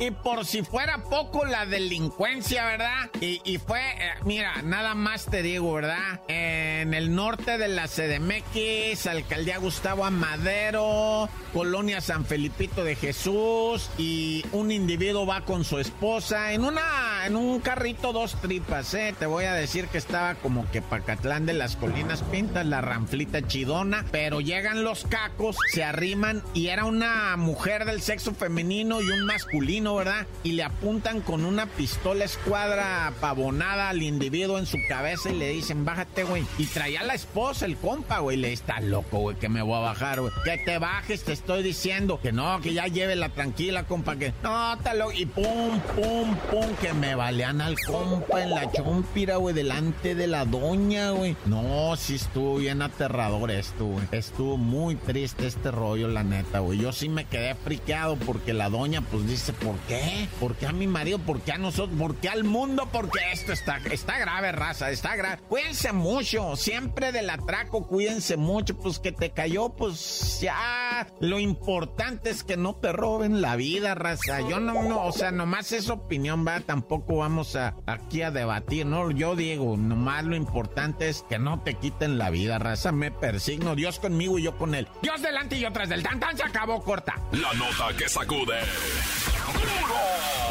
y 0.00 0.10
por 0.10 0.46
si 0.46 0.62
fuera 0.62 1.04
poco 1.04 1.44
la 1.44 1.66
delincuencia, 1.66 2.64
¿verdad? 2.64 3.10
Y, 3.20 3.58
fue, 3.58 3.80
eh, 3.80 4.14
mira, 4.24 4.62
nada 4.62 4.94
más 4.94 5.26
te 5.26 5.42
digo, 5.42 5.74
¿verdad? 5.74 6.22
En 6.26 6.94
el 6.94 7.14
norte 7.14 7.58
de 7.58 7.68
la 7.68 7.86
CDMX, 7.86 9.06
alcaldía 9.06 9.58
Gustavo 9.58 10.06
Amadero, 10.06 11.28
colonia 11.52 12.00
San 12.00 12.24
Felipito 12.24 12.82
de 12.82 12.96
Jesús, 12.96 13.90
y 13.98 14.42
un 14.52 14.72
individuo 14.72 15.26
va 15.26 15.42
con 15.42 15.64
su 15.64 15.78
esposa 15.78 16.54
en 16.54 16.64
una, 16.64 17.26
en 17.26 17.36
un 17.36 17.60
carrito 17.60 18.14
dos 18.14 18.40
tripas, 18.40 18.94
¿eh? 18.94 19.14
Te 19.18 19.26
voy 19.26 19.44
a 19.44 19.52
decir 19.52 19.86
que 19.88 19.98
estaba 19.98 20.34
como 20.36 20.68
que 20.70 20.80
Pacatlán 20.80 21.44
de 21.44 21.52
las 21.52 21.76
Colinas 21.76 22.22
Pintas, 22.22 22.64
la 22.64 22.80
ranflita 22.80 23.46
chidona, 23.46 24.06
pero 24.10 24.40
llegan 24.40 24.82
los 24.82 25.04
cacos, 25.04 25.58
se 25.72 25.84
arriman 25.84 26.42
y 26.54 26.68
era 26.68 26.86
una 26.86 27.36
mujer 27.36 27.84
del 27.84 28.00
sexo 28.00 28.32
femenino 28.32 29.02
y 29.02 29.10
un 29.10 29.26
masculino 29.26 29.89
¿verdad? 29.94 30.26
Y 30.42 30.52
le 30.52 30.64
apuntan 30.64 31.20
con 31.20 31.44
una 31.44 31.66
pistola 31.66 32.24
escuadra 32.24 33.12
pavonada 33.20 33.88
al 33.88 34.02
individuo 34.02 34.58
en 34.58 34.66
su 34.66 34.78
cabeza 34.88 35.30
y 35.30 35.36
le 35.36 35.48
dicen, 35.48 35.84
bájate, 35.84 36.24
güey. 36.24 36.44
Y 36.58 36.66
traía 36.66 37.00
a 37.00 37.04
la 37.04 37.14
esposa, 37.14 37.66
el 37.66 37.76
compa, 37.76 38.18
güey. 38.18 38.36
Le 38.36 38.52
está 38.52 38.80
loco, 38.80 39.18
güey, 39.18 39.36
que 39.36 39.48
me 39.48 39.62
voy 39.62 39.76
a 39.76 39.80
bajar, 39.80 40.20
güey. 40.20 40.32
Que 40.44 40.58
te 40.58 40.78
bajes, 40.78 41.24
te 41.24 41.32
estoy 41.32 41.62
diciendo. 41.62 42.20
Que 42.20 42.32
no, 42.32 42.60
que 42.60 42.72
ya 42.72 42.86
llévela 42.86 43.28
tranquila, 43.30 43.84
compa, 43.84 44.16
que 44.16 44.32
no, 44.42 44.74
está 44.74 44.94
loco. 44.94 45.12
Y 45.12 45.26
pum, 45.26 45.80
pum, 45.96 46.36
pum, 46.50 46.74
que 46.80 46.92
me 46.92 47.14
balean 47.14 47.60
al 47.60 47.76
compa 47.86 48.42
en 48.42 48.50
la 48.50 48.70
chompira, 48.70 49.36
güey, 49.36 49.54
delante 49.54 50.14
de 50.14 50.26
la 50.26 50.44
doña, 50.44 51.10
güey. 51.10 51.36
No, 51.46 51.96
sí 51.96 52.16
estuvo 52.16 52.56
bien 52.56 52.82
aterrador 52.82 53.50
esto, 53.50 53.84
güey. 53.84 54.04
Estuvo 54.12 54.56
muy 54.56 54.94
triste 54.96 55.46
este 55.46 55.70
rollo, 55.70 56.08
la 56.08 56.22
neta, 56.22 56.60
güey. 56.60 56.78
Yo 56.78 56.92
sí 56.92 57.08
me 57.08 57.24
quedé 57.24 57.54
friqueado 57.54 58.16
porque 58.16 58.52
la 58.52 58.68
doña, 58.68 59.00
pues 59.02 59.26
dice, 59.26 59.52
¿por 59.52 59.76
qué? 59.88 60.28
¿Por 60.38 60.56
qué 60.56 60.66
a 60.66 60.72
mi 60.72 60.86
marido? 60.86 61.18
¿Por 61.18 61.40
qué 61.40 61.52
a 61.52 61.58
nosotros? 61.58 61.98
¿Por 61.98 62.16
qué 62.16 62.28
al 62.28 62.44
mundo? 62.44 62.88
Porque 62.92 63.20
esto 63.32 63.52
está, 63.52 63.78
está 63.90 64.18
grave, 64.18 64.52
raza, 64.52 64.90
está 64.90 65.16
grave. 65.16 65.42
Cuídense 65.48 65.92
mucho, 65.92 66.56
siempre 66.56 67.12
del 67.12 67.30
atraco, 67.30 67.86
cuídense 67.86 68.36
mucho, 68.36 68.76
pues 68.76 68.98
que 68.98 69.12
te 69.12 69.30
cayó, 69.30 69.70
pues 69.70 70.40
ya. 70.40 71.06
Lo 71.20 71.38
importante 71.38 72.30
es 72.30 72.44
que 72.44 72.56
no 72.56 72.76
te 72.76 72.92
roben 72.92 73.40
la 73.40 73.56
vida, 73.56 73.94
raza. 73.94 74.40
Yo 74.48 74.60
no, 74.60 74.82
no, 74.82 75.04
o 75.04 75.12
sea, 75.12 75.30
nomás 75.30 75.72
es 75.72 75.88
opinión, 75.90 76.46
va, 76.46 76.60
tampoco 76.60 77.16
vamos 77.16 77.56
a 77.56 77.74
aquí 77.86 78.22
a 78.22 78.30
debatir, 78.30 78.86
¿no? 78.86 79.10
Yo 79.10 79.36
digo, 79.36 79.76
nomás 79.76 80.24
lo 80.24 80.36
importante 80.36 81.08
es 81.08 81.24
que 81.28 81.38
no 81.38 81.60
te 81.62 81.74
quiten 81.74 82.18
la 82.18 82.30
vida, 82.30 82.58
raza. 82.58 82.92
Me 82.92 83.10
persigno, 83.10 83.74
Dios 83.74 83.98
conmigo 83.98 84.38
y 84.38 84.42
yo 84.42 84.56
con 84.56 84.74
él. 84.74 84.88
Dios 85.02 85.22
delante 85.22 85.56
y 85.56 85.60
yo 85.60 85.72
tras 85.72 85.88
del 85.88 86.02
tan 86.02 86.20
tan 86.20 86.36
se 86.36 86.42
acabó 86.42 86.82
corta. 86.82 87.14
La 87.32 87.52
nota 87.54 87.96
que 87.96 88.08
sacude. 88.08 88.58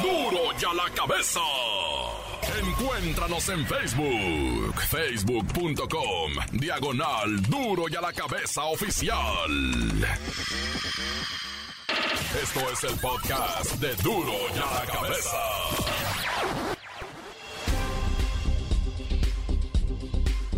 Duro, 0.02 0.58
ya 0.58 0.74
la 0.74 0.90
cabeza. 0.94 1.40
Encuéntranos 2.60 3.48
en 3.50 3.66
Facebook, 3.66 4.82
facebook.com, 4.90 6.32
diagonal 6.54 7.42
Duro 7.44 7.86
y 7.90 7.96
a 7.96 8.02
la 8.02 8.12
cabeza 8.14 8.64
oficial. 8.66 9.52
Esto 12.42 12.60
es 12.72 12.84
el 12.84 13.00
podcast 13.00 13.76
de 13.76 13.96
Duro 14.04 14.34
y 14.56 14.58
a 14.58 14.86
la 14.86 14.92
cabeza. 14.92 15.38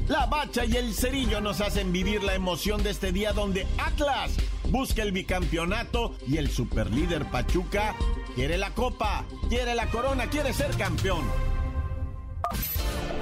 La 0.08 0.26
bacha 0.26 0.66
y 0.66 0.76
el 0.76 0.94
cerillo 0.94 1.40
nos 1.40 1.62
hacen 1.62 1.92
vivir 1.94 2.22
la 2.24 2.36
emoción 2.36 2.84
de 2.84 2.90
este 2.90 3.12
día 3.12 3.32
donde 3.32 3.66
Atlas 3.78 4.36
busca 4.70 5.04
el 5.04 5.12
bicampeonato 5.12 6.16
y 6.28 6.38
el 6.38 6.50
superlíder 6.52 7.26
Pachuca 7.32 7.96
quiere 8.36 8.58
la 8.58 8.72
copa, 8.72 9.26
quiere 9.50 9.76
la 9.76 9.88
corona, 9.88 10.30
quiere 10.30 10.54
ser 10.54 10.76
campeón. 10.78 11.26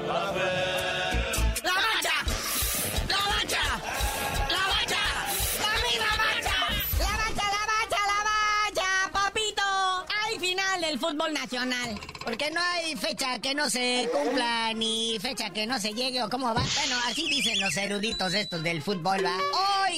¡La 0.08 1.74
bacha! 1.74 2.14
¡La 3.08 3.18
bacha! 3.28 3.64
¡La 4.50 4.64
bacha! 4.68 5.04
¡La 5.60 5.74
misma 5.88 6.12
bacha! 6.18 6.58
¡La 7.00 7.12
bacha, 7.18 7.46
la 7.52 7.64
bacha, 7.74 8.00
la 8.08 8.20
bacha, 8.30 8.90
papito! 9.12 9.64
¡Hay 10.24 10.40
final 10.40 10.82
del 10.82 11.00
fútbol 11.00 11.34
nacional! 11.34 12.00
Porque 12.24 12.52
no 12.52 12.62
hay 12.62 12.96
fecha 12.96 13.40
que 13.40 13.56
no 13.56 13.70
se 13.70 14.10
cumpla 14.12 14.74
ni 14.74 15.18
fecha 15.20 15.50
que 15.50 15.66
no 15.66 15.80
se 15.80 15.94
llegue 15.94 16.22
o 16.22 16.30
cómo 16.30 16.54
va. 16.54 16.62
Bueno, 16.76 16.96
así 17.08 17.28
dicen 17.28 17.60
los 17.60 17.76
eruditos 17.76 18.34
estos 18.34 18.62
del 18.62 18.82
fútbol, 18.84 19.26
¿va? 19.26 19.36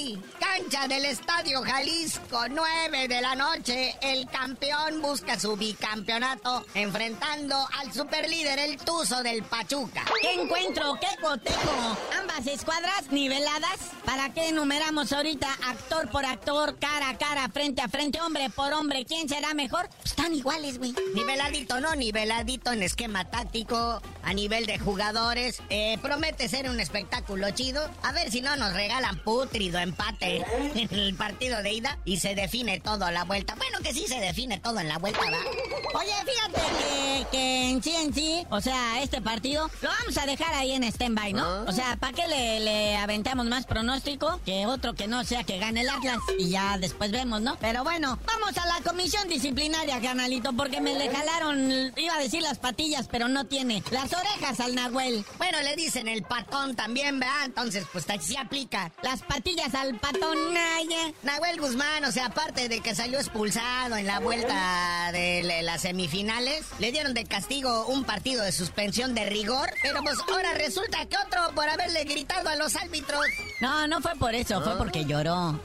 Hoy, 0.01 0.17
cancha 0.39 0.87
del 0.87 1.05
Estadio 1.05 1.61
Jalisco, 1.61 2.47
9 2.49 3.07
de 3.07 3.21
la 3.21 3.35
noche, 3.35 3.95
el 4.01 4.27
campeón 4.27 5.01
busca 5.01 5.39
su 5.39 5.55
bicampeonato 5.55 6.65
enfrentando 6.73 7.55
al 7.79 7.93
superlíder, 7.93 8.57
el 8.59 8.77
Tuzo 8.77 9.21
del 9.21 9.43
Pachuca. 9.43 10.05
¿Qué 10.21 10.41
encuentro? 10.41 10.97
¿Qué 10.99 11.21
cotejo? 11.21 11.97
Ambas 12.19 12.47
escuadras 12.47 13.11
niveladas. 13.11 13.79
¿Para 14.05 14.33
qué 14.33 14.49
enumeramos 14.49 15.13
ahorita 15.13 15.47
actor 15.67 16.09
por 16.09 16.25
actor, 16.25 16.77
cara 16.79 17.09
a 17.09 17.17
cara, 17.17 17.49
frente 17.49 17.81
a 17.81 17.87
frente, 17.87 18.19
hombre 18.21 18.49
por 18.49 18.73
hombre? 18.73 19.05
¿Quién 19.05 19.29
será 19.29 19.53
mejor? 19.53 19.87
Pues 19.97 20.11
están 20.11 20.33
iguales, 20.33 20.79
güey. 20.79 20.95
Niveladito, 21.13 21.79
no 21.79 21.95
nivel 21.95 22.27
veladito 22.27 22.71
en 22.71 22.83
esquema 22.83 23.29
táctico, 23.29 24.01
a 24.23 24.33
nivel 24.33 24.65
de 24.65 24.79
jugadores. 24.79 25.61
Eh, 25.69 25.97
promete 26.01 26.49
ser 26.49 26.69
un 26.69 26.79
espectáculo 26.79 27.49
chido. 27.51 27.87
A 28.03 28.11
ver 28.11 28.31
si 28.31 28.41
no 28.41 28.55
nos 28.55 28.73
regalan 28.73 29.19
putrido 29.23 29.79
empate 29.91 30.45
en 30.75 30.93
el 30.93 31.13
partido 31.15 31.61
de 31.61 31.73
ida 31.73 31.97
y 32.05 32.17
se 32.17 32.33
define 32.33 32.79
todo 32.79 33.05
a 33.05 33.11
la 33.11 33.25
vuelta. 33.25 33.55
Bueno, 33.55 33.79
que 33.83 33.93
sí 33.93 34.05
se 34.07 34.19
define 34.19 34.59
todo 34.59 34.79
en 34.79 34.87
la 34.87 34.97
vuelta, 34.97 35.19
¿va? 35.19 35.99
Oye, 35.99 36.13
fíjate 36.25 37.27
que, 37.31 37.69
en 37.69 37.83
sí 37.83 37.93
en 37.95 38.13
sí, 38.13 38.45
o 38.49 38.61
sea, 38.61 39.01
este 39.03 39.21
partido 39.21 39.69
lo 39.81 39.89
vamos 39.89 40.17
a 40.17 40.25
dejar 40.25 40.53
ahí 40.53 40.71
en 40.71 40.83
stand-by, 40.83 41.33
¿no? 41.33 41.43
Ah. 41.43 41.65
O 41.67 41.71
sea, 41.71 41.97
¿para 41.97 42.13
qué 42.13 42.27
le, 42.27 42.59
le 42.61 42.97
aventamos 42.97 43.45
más 43.45 43.65
pronóstico 43.65 44.39
que 44.45 44.65
otro 44.65 44.93
que 44.93 45.07
no 45.07 45.23
sea 45.23 45.43
que 45.43 45.59
gane 45.59 45.81
el 45.81 45.89
Atlas? 45.89 46.19
Y 46.39 46.49
ya 46.49 46.77
después 46.77 47.11
vemos, 47.11 47.41
¿no? 47.41 47.57
Pero 47.59 47.83
bueno, 47.83 48.17
vamos 48.25 48.57
a 48.57 48.65
la 48.65 48.81
comisión 48.89 49.27
disciplinaria, 49.27 49.99
canalito, 50.01 50.53
porque 50.53 50.79
me 50.79 50.97
le 50.97 51.09
jalaron 51.09 51.91
a 52.09 52.19
decir 52.19 52.41
las 52.41 52.59
patillas, 52.59 53.07
pero 53.11 53.27
no 53.27 53.45
tiene. 53.45 53.83
Las 53.91 54.13
orejas 54.13 54.59
al 54.59 54.75
Nahuel. 54.75 55.25
Bueno, 55.37 55.61
le 55.61 55.75
dicen 55.75 56.07
el 56.07 56.23
patón 56.23 56.75
también, 56.75 57.19
¿verdad? 57.19 57.45
Entonces, 57.45 57.85
pues 57.91 58.05
sí 58.21 58.37
aplica. 58.37 58.91
Las 59.01 59.21
patillas 59.21 59.73
al 59.73 59.80
patón, 59.99 60.53
Naya. 60.53 61.13
Nahuel 61.23 61.59
Guzmán, 61.59 62.05
o 62.05 62.11
sea, 62.11 62.27
aparte 62.27 62.69
de 62.69 62.81
que 62.81 62.95
salió 62.95 63.19
expulsado 63.19 63.97
en 63.97 64.05
la 64.07 64.19
vuelta 64.19 65.11
de 65.11 65.61
las 65.63 65.81
semifinales, 65.81 66.65
le 66.79 66.91
dieron 66.91 67.13
de 67.13 67.25
castigo 67.25 67.85
un 67.87 68.03
partido 68.03 68.43
de 68.43 68.51
suspensión 68.51 69.15
de 69.15 69.25
rigor, 69.25 69.69
pero 69.81 70.01
pues 70.03 70.17
ahora 70.31 70.53
resulta 70.53 71.05
que 71.05 71.17
otro 71.17 71.53
por 71.55 71.67
haberle 71.67 72.03
gritado 72.03 72.49
a 72.49 72.55
los 72.55 72.75
árbitros. 72.75 73.25
No, 73.59 73.87
no 73.87 74.01
fue 74.01 74.15
por 74.15 74.35
eso, 74.35 74.61
fue 74.61 74.77
porque 74.77 75.05
lloró 75.05 75.59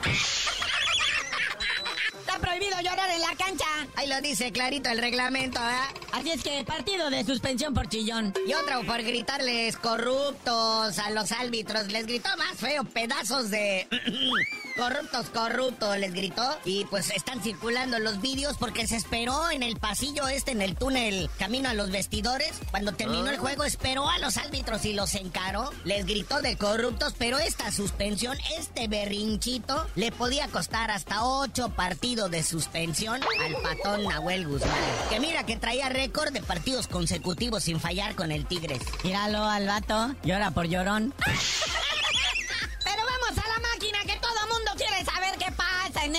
prohibido 2.39 2.77
llorar 2.81 3.11
en 3.11 3.21
la 3.21 3.35
cancha. 3.37 3.67
Ahí 3.95 4.09
lo 4.09 4.21
dice 4.21 4.53
clarito 4.53 4.91
el 4.91 4.99
reglamento, 4.99 5.61
¿eh? 5.61 6.01
Así 6.13 6.31
es 6.31 6.43
que 6.43 6.65
partido 6.65 7.11
de 7.11 7.25
suspensión 7.25 7.75
por 7.75 7.89
chillón. 7.89 8.35
Y 8.47 8.55
otro 8.55 8.83
por 8.85 9.03
gritarles 9.03 9.77
corruptos 9.77 10.99
a 10.99 11.11
los 11.11 11.33
árbitros. 11.33 11.91
Les 11.93 12.07
gritó 12.07 12.29
más 12.37 12.57
feo, 12.57 12.85
pedazos 12.85 13.51
de... 13.51 13.87
corruptos, 14.77 15.31
corruptos, 15.31 15.99
les 15.99 16.13
gritó. 16.13 16.43
Y 16.65 16.85
pues 16.87 17.11
están 17.11 17.43
circulando 17.43 17.99
los 17.99 18.21
vídeos 18.21 18.57
porque 18.59 18.87
se 18.87 18.97
esperó 18.97 19.51
en 19.51 19.63
el 19.63 19.77
pasillo 19.77 20.29
este, 20.29 20.53
en 20.53 20.63
el 20.63 20.77
túnel, 20.77 21.31
camino 21.39 21.69
a 21.69 21.75
los 21.75 21.91
vestidores. 21.91 22.53
Cuando 22.71 22.93
terminó 22.93 23.29
el 23.29 23.37
ah. 23.37 23.41
juego, 23.41 23.65
esperó 23.65 24.09
a 24.09 24.19
los 24.19 24.37
árbitros 24.37 24.85
y 24.85 24.93
los 24.93 25.15
encaró. 25.15 25.71
Les 25.85 26.07
gritó 26.07 26.41
de 26.43 26.57
corruptos, 26.57 27.15
pero 27.19 27.39
esta 27.39 27.73
suspensión, 27.73 28.37
este 28.59 28.89
berrinchito, 28.89 29.87
le 29.95 30.13
podía 30.13 30.49
costar 30.49 30.91
hasta 30.91 31.25
ocho 31.25 31.71
partidos 31.71 32.31
de 32.31 32.43
suspensión 32.43 33.21
al 33.23 33.57
patón 33.63 34.05
Nahuel 34.05 34.47
Guzmán. 34.47 34.73
Que 35.11 35.21
mira 35.21 35.45
que 35.45 35.57
traía 35.57 35.89
récord 35.89 36.33
de 36.33 36.43
partidos 36.43 36.87
consecutivos 36.87 37.65
sin 37.65 37.81
fallar 37.81 38.15
con 38.15 38.33
el 38.33 38.47
Tigres. 38.47 38.81
Míralo 39.05 39.45
al 39.45 39.67
vato, 39.67 40.15
llora 40.23 40.51
por 40.51 40.67
llorón. 40.67 41.15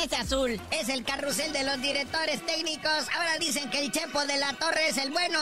Ese 0.07 0.15
azul. 0.15 0.59
Es 0.71 0.87
el 0.89 1.03
carrusel 1.03 1.51
de 1.51 1.63
los 1.63 1.81
directores 1.81 2.45
técnicos. 2.45 3.07
Ahora 3.15 3.37
dicen 3.39 3.69
que 3.69 3.79
el 3.79 3.91
Chepo 3.91 4.25
de 4.25 4.37
la 4.37 4.53
Torre 4.53 4.87
es 4.87 4.97
el 4.97 5.11
bueno 5.11 5.37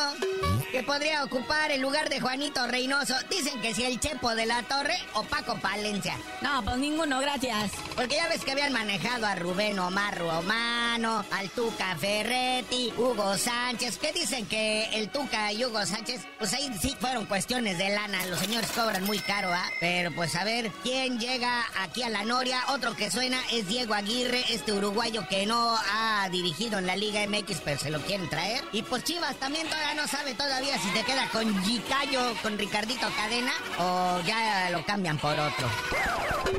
que 0.76 0.84
podría 0.84 1.24
ocupar 1.24 1.72
el 1.72 1.80
lugar 1.80 2.10
de 2.10 2.20
Juanito 2.20 2.68
Reynoso. 2.68 3.16
Dicen 3.30 3.62
que 3.62 3.74
si 3.74 3.86
el 3.86 3.98
Chepo 3.98 4.36
de 4.36 4.46
la 4.46 4.62
Torre 4.64 4.98
o 5.14 5.24
Paco 5.24 5.58
Palencia. 5.62 6.18
No, 6.42 6.62
pues 6.66 6.76
ninguno, 6.76 7.22
gracias. 7.22 7.72
Porque 7.96 8.16
ya 8.16 8.28
ves 8.28 8.44
que 8.44 8.52
habían 8.52 8.74
manejado 8.74 9.26
a 9.26 9.36
Rubén 9.36 9.80
Omar 9.80 10.18
Romano, 10.18 11.24
al 11.32 11.50
Tuca 11.52 11.96
Ferretti, 11.96 12.92
Hugo 12.98 13.38
Sánchez. 13.38 13.98
¿Qué 14.00 14.12
dicen 14.12 14.46
que 14.48 14.90
el 14.92 15.08
Tuca 15.08 15.54
y 15.54 15.64
Hugo 15.64 15.86
Sánchez, 15.86 16.28
pues 16.38 16.52
ahí 16.52 16.70
sí 16.82 16.94
fueron 17.00 17.26
cuestiones 17.26 17.78
de 17.78 17.92
lana. 17.92 18.26
Los 18.26 18.40
señores 18.40 18.70
cobran 18.72 19.06
muy 19.06 19.20
caro, 19.20 19.54
¿ah? 19.54 19.70
Pero 19.80 20.14
pues 20.14 20.36
a 20.36 20.44
ver, 20.44 20.72
¿quién 20.84 21.22
llega 21.22 21.64
aquí 21.80 22.04
a 22.04 22.10
la 22.10 22.26
Noria? 22.26 22.60
Otro 22.68 22.98
que 22.98 23.10
suena 23.10 23.40
es 23.50 23.70
Diego 23.70 23.94
Aguirre, 23.94 24.44
este 24.50 24.74
uruguayo 24.74 25.26
que 25.30 25.46
no 25.46 25.78
ha 25.94 26.28
dirigido 26.32 26.80
en 26.80 26.88
la 26.88 26.98
Liga 26.98 27.26
MX, 27.26 27.62
pero 27.64 27.80
se 27.80 27.92
lo 27.92 28.02
quieren 28.02 28.30
traer. 28.30 28.62
Y 28.74 28.82
pues 28.82 29.06
Chivas 29.06 29.38
también 29.38 29.70
todavía 29.70 29.94
no 29.94 30.06
sabe 30.06 30.34
todavía 30.34 30.65
si 30.82 30.90
te 30.90 31.04
queda 31.04 31.28
con 31.30 31.64
Gicayo, 31.64 32.36
con 32.42 32.58
Ricardito 32.58 33.08
Cadena, 33.16 33.54
o 33.78 34.20
ya 34.26 34.70
lo 34.72 34.84
cambian 34.86 35.18
por 35.18 35.40
otro. 35.40 35.70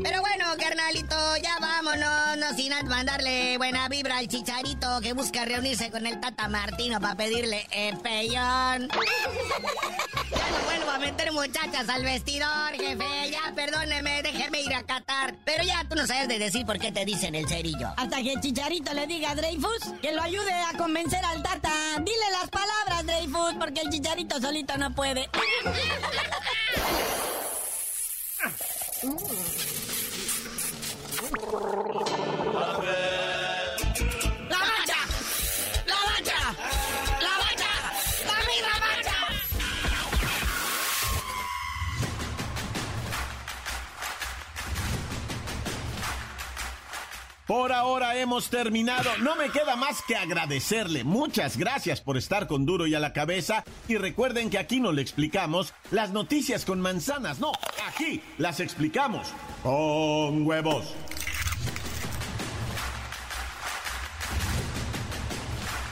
Pero 0.03 0.21
bueno, 0.21 0.47
carnalito, 0.59 1.37
ya 1.37 1.59
vámonos, 1.61 2.37
no 2.39 2.55
sin 2.55 2.73
mandarle 2.89 3.57
buena 3.59 3.89
vibra 3.89 4.19
al 4.19 4.29
chicharito 4.29 5.01
que 5.01 5.13
busca 5.13 5.45
reunirse 5.45 5.91
con 5.91 6.07
el 6.07 6.21
Tata 6.21 6.49
Martino 6.49 7.01
para 7.01 7.17
pedirle 7.17 7.67
el 7.71 7.99
pellón. 7.99 8.89
Ya 8.89 10.51
no 10.51 10.65
vuelvo 10.65 10.91
a 10.91 10.99
meter 10.99 11.33
muchachas 11.33 11.89
al 11.89 12.03
vestidor, 12.03 12.73
jefe. 12.75 13.31
Ya 13.31 13.53
perdóneme, 13.55 14.23
déjeme 14.23 14.61
ir 14.77 14.77
a 14.77 14.87
Qatar. 14.87 15.35
Pero 15.45 15.65
ya 15.65 15.85
tú 15.89 15.95
no 15.95 16.07
sabes 16.07 16.29
de 16.29 16.39
decir 16.39 16.67
por 16.67 16.79
qué 16.79 16.93
te 16.93 17.05
dicen 17.05 17.35
el 17.35 17.49
cerillo. 17.49 17.89
Hasta 17.97 18.23
que 18.23 18.33
el 18.33 18.41
chicharito 18.41 18.93
le 18.95 19.07
diga 19.07 19.31
a 19.31 19.35
Dreyfus 19.35 19.95
que 20.01 20.13
lo 20.13 20.23
ayude 20.23 20.53
a 20.53 20.77
convencer 20.77 21.25
al 21.25 21.43
Tata. 21.43 21.73
Dile 21.99 22.31
las 22.33 22.51
palabras, 22.51 23.07
Dreyfus, 23.07 23.55
porque 23.59 23.81
el 23.81 23.91
chicharito 23.91 24.41
solito 24.41 24.77
no 24.77 24.95
puede. 24.95 25.29
Por 47.47 47.73
ahora 47.73 48.19
hemos 48.19 48.51
terminado. 48.51 49.09
No 49.23 49.37
me 49.37 49.51
queda 49.51 49.77
más 49.77 50.03
que 50.03 50.17
agradecerle. 50.17 51.05
Muchas 51.05 51.57
gracias 51.57 52.01
por 52.01 52.17
estar 52.17 52.49
con 52.49 52.67
Duro 52.67 52.89
y 52.89 52.95
a 52.97 53.01
la 53.01 53.13
cabeza. 53.13 53.65
Y 53.87 53.99
recuerden 53.99 54.51
que 54.51 54.59
aquí 54.59 54.81
no 54.81 54.91
le 54.93 55.03
explicamos 55.03 55.73
las 55.93 56.11
noticias 56.11 56.65
con 56.65 56.81
manzanas. 56.81 57.39
No, 57.39 57.53
aquí 57.87 58.21
las 58.39 58.59
explicamos 58.59 59.29
con 59.63 60.45
huevos. 60.45 60.93